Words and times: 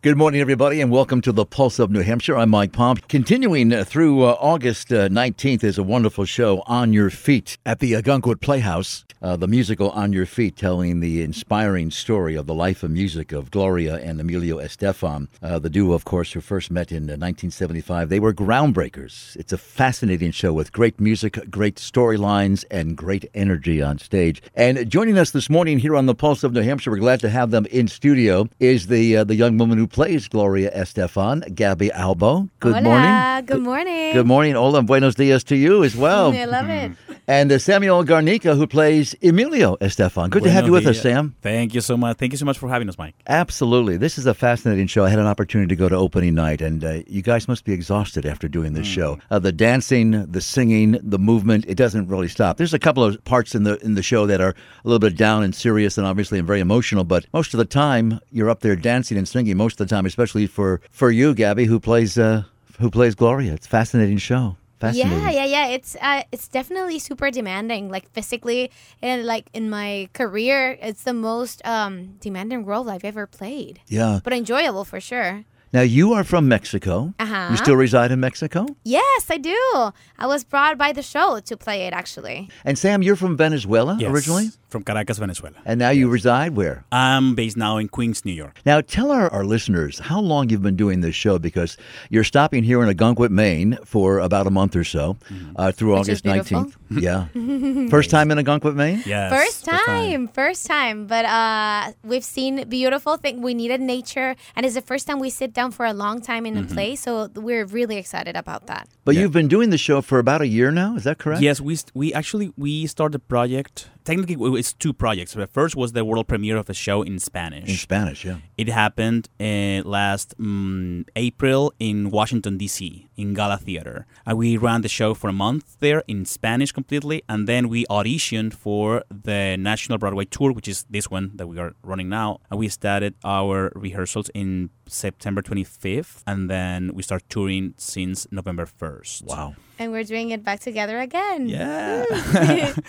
Good 0.00 0.16
morning, 0.16 0.40
everybody, 0.40 0.80
and 0.80 0.92
welcome 0.92 1.20
to 1.22 1.32
the 1.32 1.44
Pulse 1.44 1.80
of 1.80 1.90
New 1.90 2.02
Hampshire. 2.02 2.36
I'm 2.36 2.50
Mike 2.50 2.70
Pomp. 2.70 3.08
Continuing 3.08 3.72
uh, 3.72 3.82
through 3.82 4.22
uh, 4.22 4.36
August 4.38 4.92
uh, 4.92 5.08
19th 5.08 5.64
is 5.64 5.76
a 5.76 5.82
wonderful 5.82 6.24
show, 6.24 6.62
On 6.66 6.92
Your 6.92 7.10
Feet, 7.10 7.58
at 7.66 7.80
the 7.80 7.94
Ogunquit 7.94 8.40
Playhouse. 8.40 9.04
Uh, 9.20 9.36
the 9.36 9.48
musical 9.48 9.90
On 9.90 10.12
Your 10.12 10.26
Feet, 10.26 10.54
telling 10.54 11.00
the 11.00 11.22
inspiring 11.22 11.90
story 11.90 12.36
of 12.36 12.46
the 12.46 12.54
life 12.54 12.84
and 12.84 12.94
music 12.94 13.32
of 13.32 13.50
Gloria 13.50 13.96
and 13.96 14.20
Emilio 14.20 14.58
Estefan. 14.58 15.26
Uh, 15.42 15.58
the 15.58 15.68
duo, 15.68 15.92
of 15.94 16.04
course, 16.04 16.32
who 16.32 16.40
first 16.40 16.70
met 16.70 16.92
in 16.92 17.08
1975. 17.08 18.08
They 18.08 18.20
were 18.20 18.32
groundbreakers. 18.32 19.34
It's 19.34 19.52
a 19.52 19.58
fascinating 19.58 20.30
show 20.30 20.52
with 20.52 20.70
great 20.70 21.00
music, 21.00 21.36
great 21.50 21.74
storylines, 21.74 22.64
and 22.70 22.96
great 22.96 23.28
energy 23.34 23.82
on 23.82 23.98
stage. 23.98 24.40
And 24.54 24.88
joining 24.88 25.18
us 25.18 25.32
this 25.32 25.50
morning 25.50 25.80
here 25.80 25.96
on 25.96 26.06
the 26.06 26.14
Pulse 26.14 26.44
of 26.44 26.52
New 26.52 26.62
Hampshire, 26.62 26.92
we're 26.92 26.98
glad 26.98 27.18
to 27.18 27.28
have 27.28 27.50
them 27.50 27.66
in 27.72 27.88
studio, 27.88 28.48
is 28.60 28.86
the, 28.86 29.24
the 29.24 29.34
young 29.34 29.58
woman 29.58 29.78
who 29.78 29.87
plays 29.88 30.28
Gloria 30.28 30.70
Estefan, 30.70 31.54
Gaby 31.54 31.90
Albo. 31.92 32.48
Good 32.60 32.74
Hola, 32.74 32.82
morning. 32.82 33.46
Good 33.46 33.62
morning. 33.62 34.12
Good 34.12 34.26
morning. 34.26 34.54
Hola, 34.54 34.82
buenos 34.82 35.14
dias 35.16 35.44
to 35.44 35.56
you 35.56 35.84
as 35.84 35.96
well. 35.96 36.32
I 36.36 36.44
love 36.44 36.68
it. 36.68 36.92
And 37.28 37.60
Samuel 37.60 38.04
Garnica, 38.04 38.56
who 38.56 38.66
plays 38.66 39.14
Emilio 39.22 39.76
Estefan. 39.82 40.30
Good 40.30 40.44
to 40.44 40.50
have 40.50 40.64
you 40.64 40.72
with 40.72 40.86
us, 40.86 41.02
Sam. 41.02 41.36
Thank 41.42 41.74
you 41.74 41.82
so 41.82 41.94
much. 41.94 42.16
Thank 42.16 42.32
you 42.32 42.38
so 42.38 42.46
much 42.46 42.56
for 42.56 42.70
having 42.70 42.88
us, 42.88 42.96
Mike. 42.96 43.14
Absolutely. 43.26 43.98
This 43.98 44.16
is 44.16 44.24
a 44.24 44.32
fascinating 44.32 44.86
show. 44.86 45.04
I 45.04 45.10
had 45.10 45.18
an 45.18 45.26
opportunity 45.26 45.68
to 45.68 45.76
go 45.76 45.90
to 45.90 45.94
opening 45.94 46.34
night, 46.34 46.62
and 46.62 46.82
uh, 46.82 47.02
you 47.06 47.20
guys 47.20 47.46
must 47.46 47.66
be 47.66 47.74
exhausted 47.74 48.24
after 48.24 48.48
doing 48.48 48.72
this 48.72 48.86
show. 48.86 49.18
Uh, 49.30 49.38
the 49.38 49.52
dancing, 49.52 50.24
the 50.24 50.40
singing, 50.40 50.98
the 51.02 51.18
movement, 51.18 51.66
it 51.68 51.74
doesn't 51.74 52.08
really 52.08 52.28
stop. 52.28 52.56
There's 52.56 52.72
a 52.72 52.78
couple 52.78 53.04
of 53.04 53.22
parts 53.24 53.54
in 53.54 53.64
the 53.64 53.78
in 53.84 53.94
the 53.94 54.02
show 54.02 54.24
that 54.24 54.40
are 54.40 54.54
a 54.84 54.88
little 54.88 54.98
bit 54.98 55.14
down 55.14 55.42
and 55.42 55.54
serious 55.54 55.98
and 55.98 56.06
obviously 56.06 56.38
and 56.38 56.46
very 56.46 56.60
emotional, 56.60 57.04
but 57.04 57.26
most 57.34 57.52
of 57.52 57.58
the 57.58 57.66
time 57.66 58.20
you're 58.32 58.48
up 58.48 58.60
there 58.60 58.74
dancing 58.74 59.18
and 59.18 59.28
singing 59.28 59.54
most 59.58 59.78
of 59.78 59.86
the 59.86 59.94
time, 59.94 60.06
especially 60.06 60.46
for, 60.46 60.80
for 60.90 61.10
you, 61.10 61.34
Gaby, 61.34 61.66
who 61.66 61.78
plays 61.78 62.16
uh, 62.16 62.44
who 62.80 62.90
plays 62.90 63.14
Gloria. 63.14 63.52
It's 63.52 63.66
a 63.66 63.70
fascinating 63.70 64.16
show. 64.16 64.56
Fascinating. 64.80 65.18
Yeah, 65.18 65.30
yeah, 65.30 65.44
yeah. 65.44 65.66
It's 65.68 65.96
uh, 66.00 66.22
it's 66.30 66.48
definitely 66.48 66.98
super 66.98 67.30
demanding, 67.30 67.88
like 67.88 68.10
physically, 68.12 68.70
and 69.02 69.26
like 69.26 69.50
in 69.52 69.68
my 69.68 70.08
career, 70.12 70.78
it's 70.80 71.02
the 71.02 71.12
most 71.12 71.60
um, 71.66 72.16
demanding 72.20 72.64
role 72.64 72.88
I've 72.88 73.04
ever 73.04 73.26
played. 73.26 73.80
Yeah. 73.88 74.20
But 74.22 74.32
enjoyable 74.32 74.84
for 74.84 75.00
sure. 75.00 75.44
Now 75.72 75.82
you 75.82 76.14
are 76.14 76.24
from 76.24 76.48
Mexico. 76.48 77.12
Uh-huh. 77.18 77.48
You 77.50 77.56
still 77.58 77.76
reside 77.76 78.10
in 78.10 78.20
Mexico? 78.20 78.66
Yes, 78.84 79.26
I 79.28 79.36
do. 79.36 79.92
I 80.18 80.26
was 80.26 80.42
brought 80.42 80.78
by 80.78 80.92
the 80.92 81.02
show 81.02 81.40
to 81.40 81.56
play 81.56 81.86
it 81.86 81.92
actually. 81.92 82.48
And 82.64 82.78
Sam, 82.78 83.02
you're 83.02 83.16
from 83.16 83.36
Venezuela 83.36 83.96
Yes, 84.00 84.10
originally? 84.10 84.48
From 84.68 84.82
Caracas, 84.82 85.16
Venezuela. 85.18 85.56
And 85.64 85.78
now 85.78 85.88
you 85.90 86.08
reside 86.10 86.54
where? 86.54 86.84
I'm 86.92 87.34
based 87.34 87.56
now 87.56 87.78
in 87.78 87.88
Queens, 87.88 88.24
New 88.26 88.32
York. 88.32 88.60
Now, 88.66 88.82
tell 88.82 89.10
our, 89.10 89.30
our 89.32 89.44
listeners 89.44 89.98
how 89.98 90.20
long 90.20 90.50
you've 90.50 90.62
been 90.62 90.76
doing 90.76 91.00
this 91.00 91.14
show 91.14 91.38
because 91.38 91.78
you're 92.10 92.22
stopping 92.24 92.64
here 92.64 92.82
in 92.82 92.88
Ogunquit, 92.94 93.30
Maine 93.30 93.78
for 93.86 94.18
about 94.18 94.46
a 94.46 94.50
month 94.50 94.76
or 94.76 94.84
so 94.84 95.16
uh, 95.56 95.72
through 95.72 95.98
Which 95.98 96.08
is 96.10 96.20
August 96.26 96.50
19th. 96.52 96.74
Yeah. 96.90 97.26
First 97.90 98.10
time 98.10 98.30
in 98.30 98.38
Ogunquit, 98.38 98.74
Maine? 98.74 99.02
Yes. 99.06 99.30
First 99.30 99.64
time, 99.66 100.28
first 100.28 100.66
time. 100.66 101.06
But 101.06 101.24
uh, 101.26 101.92
we've 102.02 102.24
seen 102.24 102.66
beautiful 102.68 103.16
thing. 103.18 103.42
We 103.42 103.52
needed 103.54 103.80
nature, 103.80 104.36
and 104.56 104.64
it's 104.66 104.74
the 104.74 104.80
first 104.80 105.06
time 105.06 105.18
we 105.18 105.28
sit 105.30 105.52
down 105.52 105.70
for 105.70 105.84
a 105.84 105.92
long 105.92 106.20
time 106.22 106.46
in 106.46 106.56
a 106.56 106.64
place. 106.64 107.00
So 107.02 107.28
we're 107.34 107.66
really 107.66 107.96
excited 107.98 108.36
about 108.36 108.66
that. 108.68 108.88
But 109.04 109.14
Yeah. 109.14 109.22
you've 109.22 109.32
been 109.32 109.48
doing 109.48 109.68
the 109.70 109.76
show 109.78 110.00
for 110.00 110.18
about 110.18 110.40
a 110.40 110.46
year 110.46 110.70
now, 110.70 110.96
is 110.96 111.04
that 111.04 111.18
correct? 111.18 111.42
Yes, 111.42 111.60
we 111.60 111.76
st- 111.76 111.92
we 111.94 112.12
actually 112.14 112.52
we 112.56 112.86
started 112.86 113.12
the 113.14 113.18
project. 113.20 113.88
Technically, 114.04 114.36
w- 114.36 114.56
it's 114.58 114.72
two 114.72 114.92
projects. 114.92 115.32
The 115.32 115.46
first 115.46 115.76
was 115.76 115.92
the 115.92 116.04
world 116.04 116.26
premiere 116.28 116.56
of 116.56 116.66
the 116.66 116.74
show 116.74 117.02
in 117.02 117.18
Spanish. 117.18 117.68
In 117.68 117.76
Spanish, 117.76 118.24
yeah. 118.24 118.38
It 118.56 118.68
happened 118.68 119.28
uh, 119.40 119.82
last 119.88 120.34
um, 120.38 121.06
April 121.16 121.72
in 121.78 122.10
Washington, 122.10 122.58
D.C., 122.58 123.08
in 123.16 123.34
Gala 123.34 123.58
Theater. 123.58 124.06
And 124.26 124.36
we 124.36 124.56
ran 124.56 124.82
the 124.82 124.88
show 124.88 125.14
for 125.14 125.28
a 125.28 125.32
month 125.32 125.76
there 125.80 126.02
in 126.08 126.24
Spanish 126.24 126.72
completely. 126.72 127.22
And 127.28 127.46
then 127.46 127.68
we 127.68 127.86
auditioned 127.86 128.52
for 128.54 129.04
the 129.10 129.56
National 129.56 129.98
Broadway 129.98 130.24
Tour, 130.24 130.52
which 130.52 130.68
is 130.68 130.84
this 130.90 131.10
one 131.10 131.32
that 131.36 131.46
we 131.46 131.58
are 131.58 131.74
running 131.82 132.08
now. 132.08 132.40
And 132.50 132.58
we 132.58 132.68
started 132.68 133.14
our 133.24 133.72
rehearsals 133.74 134.28
in 134.34 134.70
September 134.86 135.42
25th. 135.42 136.22
And 136.26 136.50
then 136.50 136.92
we 136.94 137.02
start 137.02 137.22
touring 137.28 137.74
since 137.76 138.26
November 138.30 138.66
1st. 138.66 139.24
Wow. 139.24 139.54
And 139.78 139.92
we're 139.92 140.04
doing 140.04 140.30
it 140.30 140.42
back 140.42 140.60
together 140.60 140.98
again. 140.98 141.48
Yeah, 141.48 142.04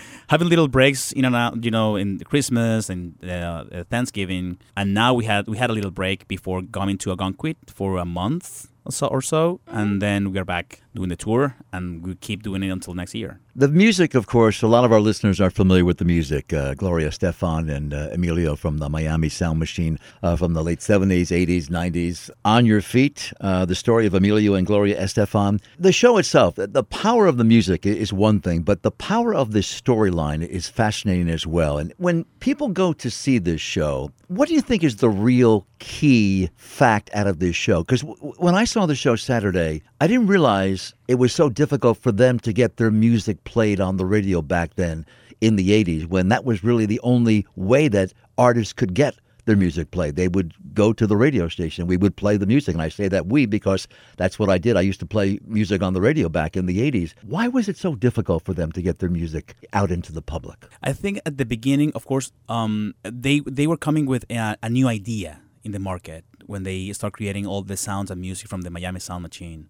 having 0.28 0.50
little 0.50 0.68
breaks 0.68 1.12
in 1.12 1.26
and 1.26 1.36
out, 1.36 1.64
you 1.64 1.72
know, 1.72 1.96
in 1.96 2.20
Christmas 2.20 2.90
and 2.90 3.16
uh, 3.24 3.66
uh, 3.72 3.84
Thanksgiving, 3.90 4.58
and 4.76 4.94
now 4.94 5.14
we 5.14 5.26
had 5.26 5.48
we 5.48 5.58
had 5.58 5.70
a 5.70 5.74
little 5.74 5.92
break 5.92 6.28
before 6.28 6.64
coming 6.64 6.98
to 7.00 7.16
Ogunquit 7.16 7.58
for 7.68 7.98
a 7.98 8.06
month 8.06 8.68
so, 8.90 9.08
or 9.08 9.22
so, 9.22 9.60
and 9.68 10.02
then 10.02 10.32
we 10.32 10.40
are 10.40 10.46
back 10.46 10.82
doing 10.96 11.10
the 11.10 11.16
tour, 11.16 11.56
and 11.72 12.06
we 12.06 12.16
keep 12.16 12.44
doing 12.44 12.64
it 12.64 12.70
until 12.70 12.94
next 12.94 13.14
year. 13.14 13.40
The 13.56 13.68
music, 13.68 14.16
of 14.16 14.26
course, 14.26 14.62
a 14.62 14.68
lot 14.68 14.86
of 14.86 14.92
our 14.92 15.02
listeners 15.02 15.42
are 15.42 15.50
familiar 15.50 15.84
with 15.86 15.98
the 15.98 16.06
music. 16.06 16.54
Uh, 16.54 16.74
Gloria 16.74 17.10
Estefan 17.10 17.70
and 17.70 17.94
uh, 17.94 18.10
Emilio 18.14 18.56
from 18.56 18.78
the 18.78 18.90
Miami 18.90 19.30
Sound 19.30 19.60
Machine 19.60 20.00
uh, 20.24 20.36
from 20.36 20.54
the 20.54 20.64
late 20.64 20.80
70s, 20.80 21.28
80s, 21.28 21.68
90s. 21.68 22.30
On 22.46 22.66
Your 22.66 22.82
Feet, 22.82 23.34
uh, 23.42 23.66
the 23.66 23.76
story 23.76 24.06
of 24.06 24.14
Emilio 24.14 24.54
and 24.54 24.66
Gloria 24.66 25.00
Estefan. 25.02 25.62
The 25.78 25.92
show 25.92 26.18
itself, 26.18 26.56
the 26.56 26.84
power 26.84 27.28
of 27.28 27.38
the 27.38 27.44
music 27.44 27.86
is 27.86 28.14
one 28.14 28.40
thing, 28.40 28.62
but 28.62 28.82
the 28.84 28.92
power 28.92 29.34
of 29.36 29.52
this 29.52 29.68
storyline 29.82 30.46
is 30.48 30.70
fascinating 30.70 31.30
as 31.30 31.46
well. 31.46 31.78
And 31.78 31.94
when 31.98 32.24
people 32.40 32.70
go 32.70 32.94
to 32.94 33.12
see 33.12 33.40
this 33.40 33.62
show, 33.62 34.12
what 34.28 34.48
do 34.48 34.54
you 34.54 34.62
think 34.62 34.84
is 34.84 34.98
the 34.98 35.10
real 35.10 35.66
key 35.80 36.50
fact 36.56 37.10
out 37.14 37.28
of 37.28 37.40
this 37.40 37.56
show? 37.56 37.82
Because 37.82 38.02
w- 38.02 38.34
when 38.38 38.56
I 38.56 38.64
saw 38.70 38.86
the 38.86 38.96
show 38.96 39.16
Saturday, 39.16 39.82
I 40.00 40.06
didn't 40.06 40.28
realize 40.28 40.94
it 41.08 41.16
was 41.16 41.34
so 41.34 41.50
difficult 41.50 41.98
for 41.98 42.12
them 42.12 42.40
to 42.40 42.54
get 42.54 42.78
their 42.78 42.92
music 42.92 43.44
played 43.44 43.82
on 43.82 43.98
the 43.98 44.06
radio 44.06 44.44
back 44.44 44.76
then 44.76 45.08
in 45.42 45.56
the 45.56 45.84
80s 45.84 46.06
when 46.06 46.30
that 46.30 46.46
was 46.46 46.64
really 46.64 46.86
the 46.86 47.00
only 47.00 47.48
way 47.56 47.88
that 47.88 48.14
artists 48.38 48.74
could 48.74 48.94
get 48.94 49.16
their 49.46 49.56
music 49.56 49.90
played. 49.90 50.16
They 50.16 50.28
would 50.28 50.54
go 50.76 50.94
to 50.94 51.08
the 51.08 51.18
radio 51.18 51.48
station. 51.48 51.88
We 51.88 51.98
would 51.98 52.16
play 52.16 52.38
the 52.38 52.46
music. 52.46 52.76
And 52.76 52.82
I 52.84 52.90
say 52.90 53.08
that 53.08 53.26
we 53.26 53.48
because 53.48 53.88
that's 54.18 54.38
what 54.38 54.52
I 54.52 54.60
did. 54.60 54.78
I 54.78 54.82
used 54.82 55.00
to 55.00 55.08
play 55.08 55.40
music 55.48 55.82
on 55.82 55.94
the 55.94 56.02
radio 56.02 56.30
back 56.30 56.56
in 56.56 56.68
the 56.68 56.92
80s. 56.92 57.16
Why 57.24 57.48
was 57.48 57.68
it 57.68 57.76
so 57.76 57.96
difficult 57.96 58.46
for 58.46 58.54
them 58.54 58.72
to 58.74 58.82
get 58.84 59.00
their 59.00 59.10
music 59.10 59.56
out 59.74 59.90
into 59.90 60.14
the 60.14 60.22
public? 60.22 60.68
I 60.84 60.94
think 60.94 61.20
at 61.26 61.40
the 61.40 61.46
beginning, 61.46 61.92
of 61.96 62.06
course, 62.06 62.32
um, 62.48 62.94
they 63.02 63.40
they 63.40 63.66
were 63.66 63.78
coming 63.78 64.06
with 64.06 64.26
a, 64.30 64.58
a 64.62 64.70
new 64.70 64.88
idea 64.88 65.42
in 65.64 65.72
the 65.72 65.80
market 65.80 66.26
when 66.46 66.64
they 66.64 66.92
start 66.94 67.14
creating 67.14 67.46
all 67.46 67.62
the 67.62 67.78
sounds 67.78 68.12
and 68.12 68.22
music 68.22 68.48
from 68.50 68.62
the 68.62 68.70
Miami 68.70 69.00
Sound 69.00 69.24
Machine, 69.24 69.70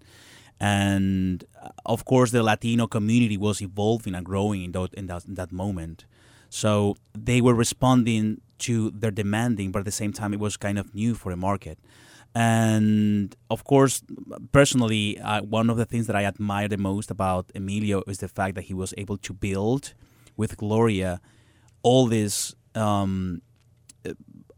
and 0.60 1.44
uh, 1.62 1.70
of 1.86 2.06
course 2.06 2.32
the 2.32 2.44
Latino 2.44 2.88
community 2.88 3.38
was 3.38 3.62
evolving 3.62 4.16
and 4.16 4.26
growing 4.26 4.64
in, 4.64 4.72
that 4.74 4.94
in, 4.94 5.08
that, 5.08 5.26
in 5.26 5.36
that 5.36 5.52
moment. 5.52 6.06
So 6.50 6.96
they 7.14 7.42
were 7.42 7.54
responding 7.54 8.42
to 8.60 8.92
their 8.92 9.12
demanding, 9.12 9.72
but 9.72 9.80
at 9.80 9.86
the 9.86 9.92
same 9.92 10.14
time 10.14 10.34
it 10.34 10.40
was 10.40 10.58
kind 10.58 10.78
of 10.80 10.94
new 10.94 11.16
for 11.16 11.32
the 11.32 11.38
market. 11.38 11.78
And 12.36 13.36
of 13.50 13.64
course, 13.64 14.04
personally, 14.52 15.20
uh, 15.20 15.42
one 15.42 15.70
of 15.70 15.78
the 15.78 15.86
things 15.86 16.08
that 16.08 16.16
I 16.16 16.26
admire 16.26 16.68
the 16.68 16.78
most 16.78 17.10
about 17.10 17.52
Emilio 17.56 18.04
is 18.08 18.20
the 18.20 18.28
fact 18.28 18.56
that 18.56 18.66
he 18.66 18.74
was 18.74 18.94
able 18.98 19.18
to 19.18 19.34
build 19.34 19.94
with 20.38 20.58
Gloria 20.58 21.22
all 21.82 22.08
this 22.08 22.54
um, 22.76 23.42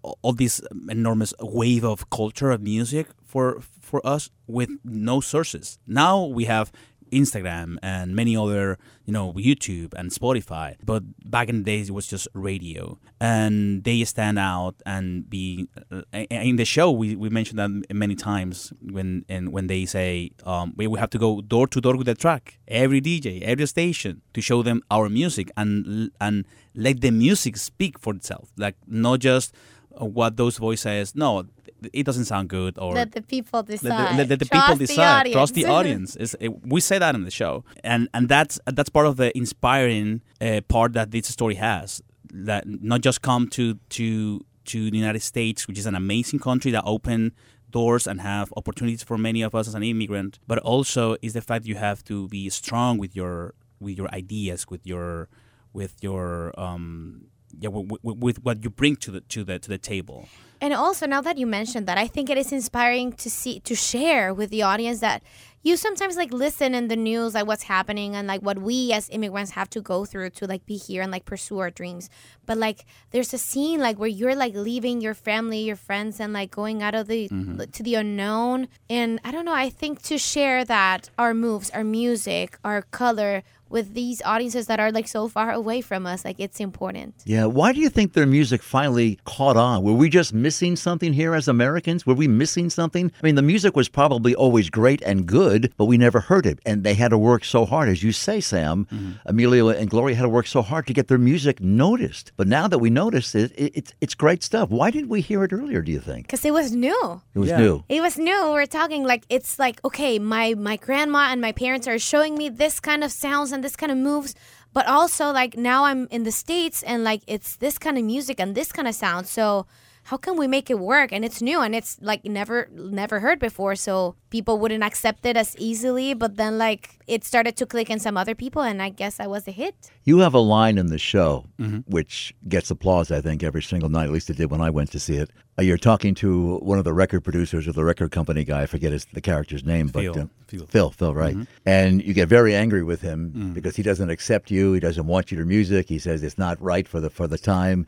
all 0.03 0.33
this 0.33 0.61
enormous 0.89 1.33
wave 1.39 1.83
of 1.83 2.09
culture 2.09 2.51
of 2.51 2.61
music 2.61 3.07
for 3.23 3.61
for 3.79 4.05
us 4.05 4.29
with 4.47 4.69
no 4.83 5.21
sources. 5.21 5.77
Now 5.85 6.23
we 6.25 6.45
have 6.45 6.71
Instagram 7.11 7.77
and 7.83 8.15
many 8.15 8.35
other, 8.35 8.77
you 9.05 9.13
know, 9.13 9.33
YouTube 9.33 9.93
and 9.95 10.11
Spotify. 10.11 10.75
But 10.83 11.03
back 11.29 11.49
in 11.49 11.57
the 11.57 11.63
days, 11.63 11.89
it 11.89 11.91
was 11.91 12.07
just 12.07 12.27
radio, 12.33 12.97
and 13.19 13.83
they 13.83 14.03
stand 14.05 14.39
out 14.39 14.75
and 14.85 15.29
be 15.29 15.67
uh, 15.91 16.03
in 16.13 16.55
the 16.55 16.65
show. 16.65 16.89
We, 16.91 17.15
we 17.15 17.29
mentioned 17.29 17.59
that 17.59 17.93
many 17.93 18.15
times 18.15 18.73
when 18.81 19.25
and 19.29 19.51
when 19.51 19.67
they 19.67 19.85
say 19.85 20.31
um, 20.45 20.73
we 20.77 20.87
we 20.87 20.99
have 20.99 21.09
to 21.11 21.17
go 21.19 21.41
door 21.41 21.67
to 21.67 21.81
door 21.81 21.95
with 21.97 22.07
the 22.07 22.15
track, 22.15 22.59
every 22.67 23.01
DJ, 23.01 23.41
every 23.41 23.65
station 23.67 24.21
to 24.33 24.41
show 24.41 24.63
them 24.63 24.81
our 24.89 25.09
music 25.09 25.51
and 25.57 26.11
and 26.19 26.45
let 26.73 27.01
the 27.01 27.11
music 27.11 27.57
speak 27.57 27.99
for 27.99 28.13
itself, 28.13 28.51
like 28.57 28.75
not 28.87 29.19
just 29.19 29.53
what 29.97 30.37
those 30.37 30.57
voices. 30.57 31.15
No, 31.15 31.45
it 31.93 32.05
doesn't 32.05 32.25
sound 32.25 32.49
good 32.49 32.77
or 32.77 32.93
Let 32.93 33.11
the 33.11 33.21
people 33.21 33.59
let 33.59 33.67
decide. 33.67 34.13
the, 34.13 34.17
let, 34.17 34.29
let 34.29 34.39
the 34.39 34.45
Trust 34.45 34.67
people 34.67 34.75
the 34.75 34.85
decide. 34.85 35.31
Trust 35.31 35.53
the 35.55 35.65
audience. 35.65 36.17
we 36.65 36.81
say 36.81 36.99
that 36.99 37.15
in 37.15 37.23
the 37.23 37.31
show, 37.31 37.63
and 37.83 38.09
and 38.13 38.29
that's 38.29 38.59
that's 38.65 38.89
part 38.89 39.07
of 39.07 39.17
the 39.17 39.35
inspiring 39.37 40.21
uh, 40.39 40.61
part 40.67 40.93
that 40.93 41.11
this 41.11 41.27
story 41.27 41.55
has. 41.55 42.01
That 42.33 42.65
not 42.67 43.01
just 43.01 43.21
come 43.21 43.47
to 43.49 43.75
to 43.89 44.45
to 44.65 44.91
the 44.91 44.97
United 44.97 45.21
States, 45.21 45.67
which 45.67 45.77
is 45.77 45.85
an 45.85 45.95
amazing 45.95 46.39
country 46.39 46.71
that 46.71 46.83
open 46.85 47.33
doors 47.71 48.05
and 48.05 48.21
have 48.21 48.53
opportunities 48.57 49.01
for 49.01 49.17
many 49.17 49.41
of 49.41 49.55
us 49.55 49.67
as 49.67 49.75
an 49.75 49.83
immigrant, 49.83 50.39
but 50.47 50.59
also 50.59 51.15
is 51.21 51.33
the 51.33 51.41
fact 51.41 51.65
you 51.65 51.75
have 51.75 52.03
to 52.03 52.27
be 52.27 52.49
strong 52.49 52.97
with 52.97 53.15
your 53.15 53.53
with 53.79 53.97
your 53.97 54.09
ideas, 54.13 54.67
with 54.69 54.85
your 54.85 55.27
with 55.73 55.95
your 56.01 56.57
um 56.59 57.25
yeah, 57.59 57.69
with, 57.69 58.01
with 58.03 58.43
what 58.43 58.63
you 58.63 58.69
bring 58.69 58.95
to 58.97 59.11
the 59.11 59.21
to 59.21 59.43
the 59.43 59.59
to 59.59 59.69
the 59.69 59.77
table. 59.77 60.27
And 60.63 60.73
also, 60.73 61.07
now 61.07 61.21
that 61.21 61.39
you 61.39 61.47
mentioned 61.47 61.87
that, 61.87 61.97
I 61.97 62.07
think 62.07 62.29
it 62.29 62.37
is 62.37 62.51
inspiring 62.51 63.13
to 63.13 63.29
see 63.31 63.59
to 63.61 63.75
share 63.75 64.33
with 64.33 64.51
the 64.51 64.61
audience 64.61 64.99
that 64.99 65.23
you 65.63 65.77
sometimes 65.77 66.15
like 66.15 66.33
listen 66.33 66.73
in 66.73 66.87
the 66.87 66.95
news 66.95 67.35
like 67.35 67.45
what's 67.45 67.63
happening 67.63 68.15
and 68.15 68.27
like 68.27 68.41
what 68.41 68.59
we 68.59 68.91
as 68.93 69.09
immigrants 69.09 69.51
have 69.51 69.69
to 69.69 69.81
go 69.81 70.05
through 70.05 70.31
to 70.31 70.47
like 70.47 70.65
be 70.65 70.75
here 70.75 71.01
and 71.01 71.11
like 71.11 71.25
pursue 71.25 71.59
our 71.59 71.69
dreams. 71.69 72.09
But 72.45 72.57
like 72.57 72.85
there's 73.11 73.33
a 73.33 73.37
scene 73.37 73.79
like 73.79 73.97
where 73.97 74.09
you're 74.09 74.35
like 74.35 74.55
leaving 74.55 75.01
your 75.01 75.13
family 75.13 75.59
your 75.59 75.75
friends 75.75 76.19
and 76.19 76.33
like 76.33 76.51
going 76.51 76.81
out 76.81 76.95
of 76.95 77.07
the 77.07 77.29
mm-hmm. 77.29 77.63
to 77.63 77.83
the 77.83 77.95
unknown. 77.95 78.67
And 78.89 79.19
i 79.23 79.31
don't 79.31 79.45
know 79.45 79.53
i 79.53 79.69
think 79.69 80.01
to 80.03 80.17
share 80.17 80.63
that 80.65 81.09
our 81.17 81.33
moves 81.33 81.69
our 81.71 81.83
music 81.83 82.57
our 82.63 82.81
color 82.81 83.43
with 83.71 83.93
these 83.93 84.21
audiences 84.25 84.67
that 84.67 84.79
are 84.79 84.91
like 84.91 85.07
so 85.07 85.27
far 85.27 85.51
away 85.51 85.81
from 85.81 86.05
us 86.05 86.23
like 86.25 86.35
it's 86.39 86.59
important 86.59 87.13
Yeah. 87.25 87.45
Why 87.45 87.71
do 87.73 87.79
you 87.79 87.89
think 87.89 88.13
their 88.13 88.25
music 88.25 88.61
finally 88.61 89.19
caught 89.25 89.57
on? 89.57 89.83
Were 89.83 89.93
we 89.93 90.09
just 90.09 90.33
missing 90.33 90.75
something 90.75 91.13
here 91.13 91.33
as 91.33 91.47
Americans? 91.47 92.05
Were 92.05 92.13
we 92.13 92.27
missing 92.27 92.69
something? 92.69 93.11
I 93.21 93.25
mean, 93.25 93.35
the 93.35 93.41
music 93.53 93.75
was 93.75 93.89
probably 93.89 94.33
always 94.35 94.69
great 94.69 95.01
and 95.03 95.25
good, 95.25 95.73
but 95.77 95.85
we 95.85 95.97
never 95.97 96.19
heard 96.19 96.45
it. 96.45 96.59
And 96.65 96.83
they 96.83 96.93
had 96.93 97.09
to 97.09 97.17
work 97.17 97.43
so 97.45 97.65
hard, 97.65 97.89
as 97.89 98.03
you 98.03 98.11
say, 98.11 98.39
Sam. 98.41 98.85
Mm-hmm. 98.85 99.11
Emilio 99.25 99.69
and 99.69 99.89
Gloria 99.89 100.15
had 100.15 100.23
to 100.23 100.29
work 100.29 100.47
so 100.47 100.61
hard 100.61 100.87
to 100.87 100.93
get 100.93 101.07
their 101.07 101.17
music 101.17 101.59
noticed. 101.61 102.31
But 102.37 102.47
now 102.47 102.67
that 102.67 102.79
we 102.79 102.89
notice 102.89 103.33
it, 103.35 103.51
it 103.55 103.71
it's, 103.75 103.93
it's 104.01 104.15
great 104.15 104.43
stuff. 104.43 104.69
Why 104.69 104.91
didn't 104.91 105.09
we 105.09 105.21
hear 105.21 105.43
it 105.43 105.53
earlier, 105.53 105.81
do 105.81 105.91
you 105.91 105.99
think? 105.99 106.27
because 106.27 106.43
it 106.45 106.53
was 106.53 106.71
new 106.71 107.21
It 107.35 107.39
was 107.39 107.49
Yeah. 107.49 107.57
new. 107.57 107.83
it 107.89 108.01
was 108.01 108.17
new 108.17 108.41
we're 108.53 108.65
talking 108.65 109.03
like 109.03 109.23
it's 109.29 109.57
like 109.59 109.77
okay 109.83 110.19
my 110.19 110.53
my 110.69 110.75
grandma 110.77 111.21
and 111.31 111.39
my 111.41 111.51
parents 111.51 111.87
are 111.87 111.99
showing 111.99 112.33
me 112.37 112.47
this 112.49 112.79
kind 112.79 113.03
of 113.03 113.11
sounds 113.11 113.51
and 113.51 113.60
this 113.61 113.75
kind 113.75 113.91
of 113.91 113.97
moves 113.97 114.35
but 114.73 114.85
also 114.87 115.31
like 115.31 115.57
now 115.57 115.85
i'm 115.85 116.07
in 116.11 116.23
the 116.23 116.31
states 116.31 116.83
and 116.83 117.03
like 117.03 117.21
it's 117.27 117.55
this 117.57 117.77
kind 117.77 117.97
of 117.97 118.03
music 118.03 118.39
and 118.39 118.55
this 118.55 118.71
kind 118.71 118.87
of 118.87 118.95
sound. 118.95 119.27
So 119.27 119.65
how 120.03 120.17
can 120.17 120.35
we 120.37 120.47
make 120.47 120.69
it 120.69 120.79
work 120.79 121.11
and 121.11 121.23
it's 121.23 121.41
new 121.41 121.61
and 121.61 121.75
it's 121.75 121.97
like 122.01 122.25
never 122.25 122.67
never 122.73 123.19
heard 123.19 123.39
before 123.39 123.75
so 123.75 124.15
people 124.29 124.57
wouldn't 124.57 124.83
accept 124.83 125.25
it 125.25 125.37
as 125.37 125.55
easily 125.57 126.13
but 126.13 126.37
then 126.37 126.57
like 126.57 126.99
it 127.07 127.23
started 127.23 127.55
to 127.55 127.65
click 127.65 127.89
in 127.89 127.99
some 127.99 128.17
other 128.17 128.33
people 128.35 128.61
and 128.63 128.81
i 128.81 128.89
guess 128.89 129.19
i 129.19 129.27
was 129.27 129.47
a 129.47 129.51
hit 129.51 129.75
You 130.03 130.19
have 130.19 130.33
a 130.33 130.39
line 130.39 130.77
in 130.79 130.87
the 130.87 130.97
show 130.97 131.45
which 131.85 132.33
gets 132.47 132.71
applause, 132.71 133.11
I 133.11 133.21
think, 133.21 133.43
every 133.43 133.61
single 133.61 133.89
night. 133.89 134.05
At 134.05 134.11
least 134.11 134.29
it 134.31 134.37
did 134.37 134.49
when 134.49 134.61
I 134.61 134.71
went 134.71 134.91
to 134.93 134.99
see 134.99 135.17
it. 135.23 135.29
Uh, 135.59 135.61
you're 135.61 135.77
talking 135.91 136.15
to 136.15 136.57
one 136.71 136.79
of 136.79 136.85
the 136.89 136.93
record 137.03 137.21
producers 137.23 137.67
or 137.67 137.73
the 137.73 137.83
record 137.83 138.09
company 138.11 138.43
guy. 138.43 138.63
I 138.63 138.65
forget 138.65 138.91
his, 138.91 139.05
the 139.13 139.21
character's 139.21 139.63
name, 139.63 139.87
but 139.93 139.99
uh, 140.07 140.25
Phil. 140.47 140.65
Phil, 140.73 140.89
Phil, 140.89 141.13
right? 141.13 141.35
And 141.67 142.01
you 142.03 142.13
get 142.15 142.27
very 142.29 142.55
angry 142.55 142.81
with 142.83 143.01
him 143.01 143.19
because 143.53 143.75
he 143.75 143.83
doesn't 143.83 144.09
accept 144.09 144.49
you. 144.49 144.73
He 144.73 144.79
doesn't 144.79 145.05
want 145.05 145.31
your 145.31 145.45
music. 145.45 145.87
He 145.87 145.99
says 145.99 146.23
it's 146.23 146.39
not 146.39 146.59
right 146.59 146.87
for 146.87 146.99
the 146.99 147.11
for 147.11 147.27
the 147.27 147.37
time. 147.37 147.85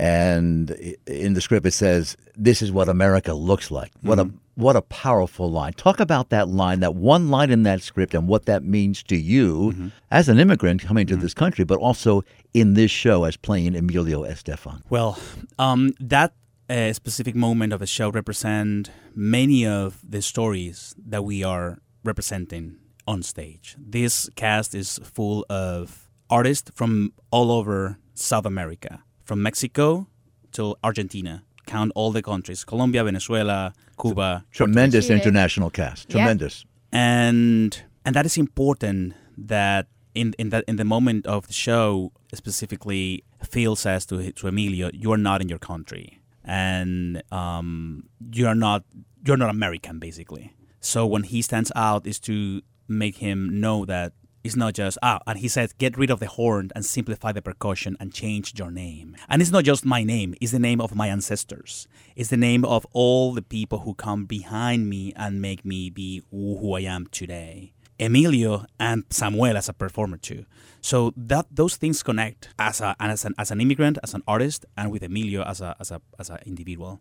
And 0.00 0.70
in 1.06 1.34
the 1.34 1.42
script, 1.42 1.66
it 1.66 1.72
says, 1.72 2.16
"This 2.34 2.62
is 2.62 2.72
what 2.72 2.88
America 2.88 3.34
looks 3.34 3.70
like." 3.70 3.92
What 4.00 4.18
a 4.18 4.30
what 4.54 4.74
a 4.74 4.82
powerful 4.82 5.50
line. 5.50 5.74
Talk 5.74 6.00
about 6.00 6.30
that 6.30 6.48
line, 6.48 6.80
that 6.80 6.94
one 6.94 7.28
line 7.28 7.50
in 7.50 7.64
that 7.64 7.82
script, 7.82 8.14
and 8.14 8.26
what 8.26 8.46
that 8.46 8.62
means 8.64 9.02
to 9.04 9.16
you 9.16 9.92
as 10.10 10.28
an 10.28 10.38
immigrant 10.38 10.82
coming 10.82 11.06
to 11.06 11.16
this 11.16 11.34
country, 11.34 11.64
but 11.64 11.78
also 11.78 12.22
in 12.54 12.74
this 12.74 12.90
show 12.90 13.24
as 13.24 13.36
playing 13.36 13.76
Emilio 13.76 14.22
Estefan. 14.24 14.82
Well, 14.88 15.18
um, 15.58 15.92
that 16.00 16.32
uh, 16.70 16.92
specific 16.92 17.34
moment 17.34 17.72
of 17.72 17.80
the 17.80 17.86
show 17.86 18.10
represent 18.10 18.90
many 19.14 19.66
of 19.66 19.98
the 20.08 20.22
stories 20.22 20.94
that 21.06 21.24
we 21.24 21.42
are 21.42 21.78
representing 22.04 22.76
on 23.06 23.22
stage. 23.22 23.76
This 23.78 24.30
cast 24.34 24.74
is 24.74 24.98
full 25.02 25.44
of 25.50 26.08
artists 26.30 26.70
from 26.74 27.12
all 27.30 27.50
over 27.50 27.98
South 28.14 28.46
America, 28.46 29.02
from 29.30 29.44
Mexico 29.44 30.08
to 30.50 30.74
Argentina. 30.82 31.44
Count 31.64 31.92
all 31.94 32.10
the 32.10 32.20
countries: 32.20 32.64
Colombia, 32.64 33.04
Venezuela, 33.04 33.72
Cuba, 34.00 34.44
Tremendous 34.50 35.06
Chile. 35.06 35.20
international 35.20 35.70
cast. 35.70 36.02
Yeah. 36.08 36.14
Tremendous. 36.14 36.64
and 36.90 37.70
and 38.04 38.12
that 38.16 38.26
is 38.26 38.36
important 38.36 39.14
that 39.54 39.86
in 40.20 40.34
in 40.42 40.48
that 40.52 40.64
in 40.66 40.76
the 40.82 40.84
moment 40.84 41.26
of 41.26 41.46
the 41.46 41.52
show 41.66 42.10
specifically 42.34 43.22
Phil 43.52 43.76
says 43.76 44.04
to 44.06 44.32
to 44.38 44.48
Emilio 44.48 44.90
you 45.02 45.12
are 45.14 45.22
not 45.30 45.38
in 45.40 45.48
your 45.48 45.62
country 45.70 46.06
and 46.44 47.22
um, 47.30 48.08
you 48.38 48.44
are 48.50 48.58
not 48.66 48.82
you're 49.24 49.40
not 49.44 49.50
American 49.58 50.00
basically 50.06 50.44
so 50.80 51.06
when 51.12 51.22
he 51.32 51.38
stands 51.48 51.70
out 51.76 52.02
is 52.12 52.18
to 52.28 52.62
make 52.88 53.16
him 53.26 53.38
know 53.64 53.84
that 53.84 54.10
it's 54.42 54.56
not 54.56 54.74
just 54.74 54.98
ah 55.02 55.20
and 55.26 55.38
he 55.38 55.48
says 55.48 55.72
get 55.74 55.98
rid 55.98 56.10
of 56.10 56.20
the 56.20 56.26
horn 56.26 56.70
and 56.74 56.84
simplify 56.84 57.32
the 57.32 57.42
percussion 57.42 57.96
and 58.00 58.12
change 58.12 58.58
your 58.58 58.70
name. 58.70 59.16
And 59.28 59.42
it's 59.42 59.50
not 59.50 59.64
just 59.64 59.84
my 59.84 60.02
name 60.02 60.34
it's 60.40 60.52
the 60.52 60.58
name 60.58 60.80
of 60.80 60.94
my 60.94 61.08
ancestors. 61.08 61.86
It's 62.16 62.30
the 62.30 62.36
name 62.36 62.64
of 62.64 62.86
all 62.92 63.32
the 63.32 63.42
people 63.42 63.80
who 63.80 63.94
come 63.94 64.24
behind 64.24 64.88
me 64.88 65.12
and 65.16 65.42
make 65.42 65.64
me 65.64 65.90
be 65.90 66.22
who 66.30 66.74
i 66.74 66.80
am 66.80 67.06
today. 67.06 67.72
Emilio 67.98 68.64
and 68.78 69.04
samuel 69.10 69.56
as 69.58 69.68
a 69.68 69.74
performer 69.74 70.16
too. 70.16 70.46
So 70.80 71.12
that 71.16 71.46
those 71.50 71.76
things 71.76 72.02
connect 72.02 72.48
as 72.58 72.80
a 72.80 72.96
as 72.98 73.24
an, 73.26 73.34
as 73.38 73.50
an 73.50 73.60
immigrant 73.60 73.98
as 74.02 74.14
an 74.14 74.22
artist 74.26 74.64
and 74.76 74.90
with 74.90 75.02
emilio 75.02 75.42
as 75.42 75.60
a 75.60 75.76
as 75.78 75.90
a 75.90 76.00
as 76.18 76.30
an 76.30 76.38
individual. 76.46 77.00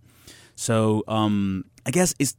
So 0.55 1.03
um 1.07 1.65
i 1.85 1.91
guess 1.91 2.13
it's 2.19 2.35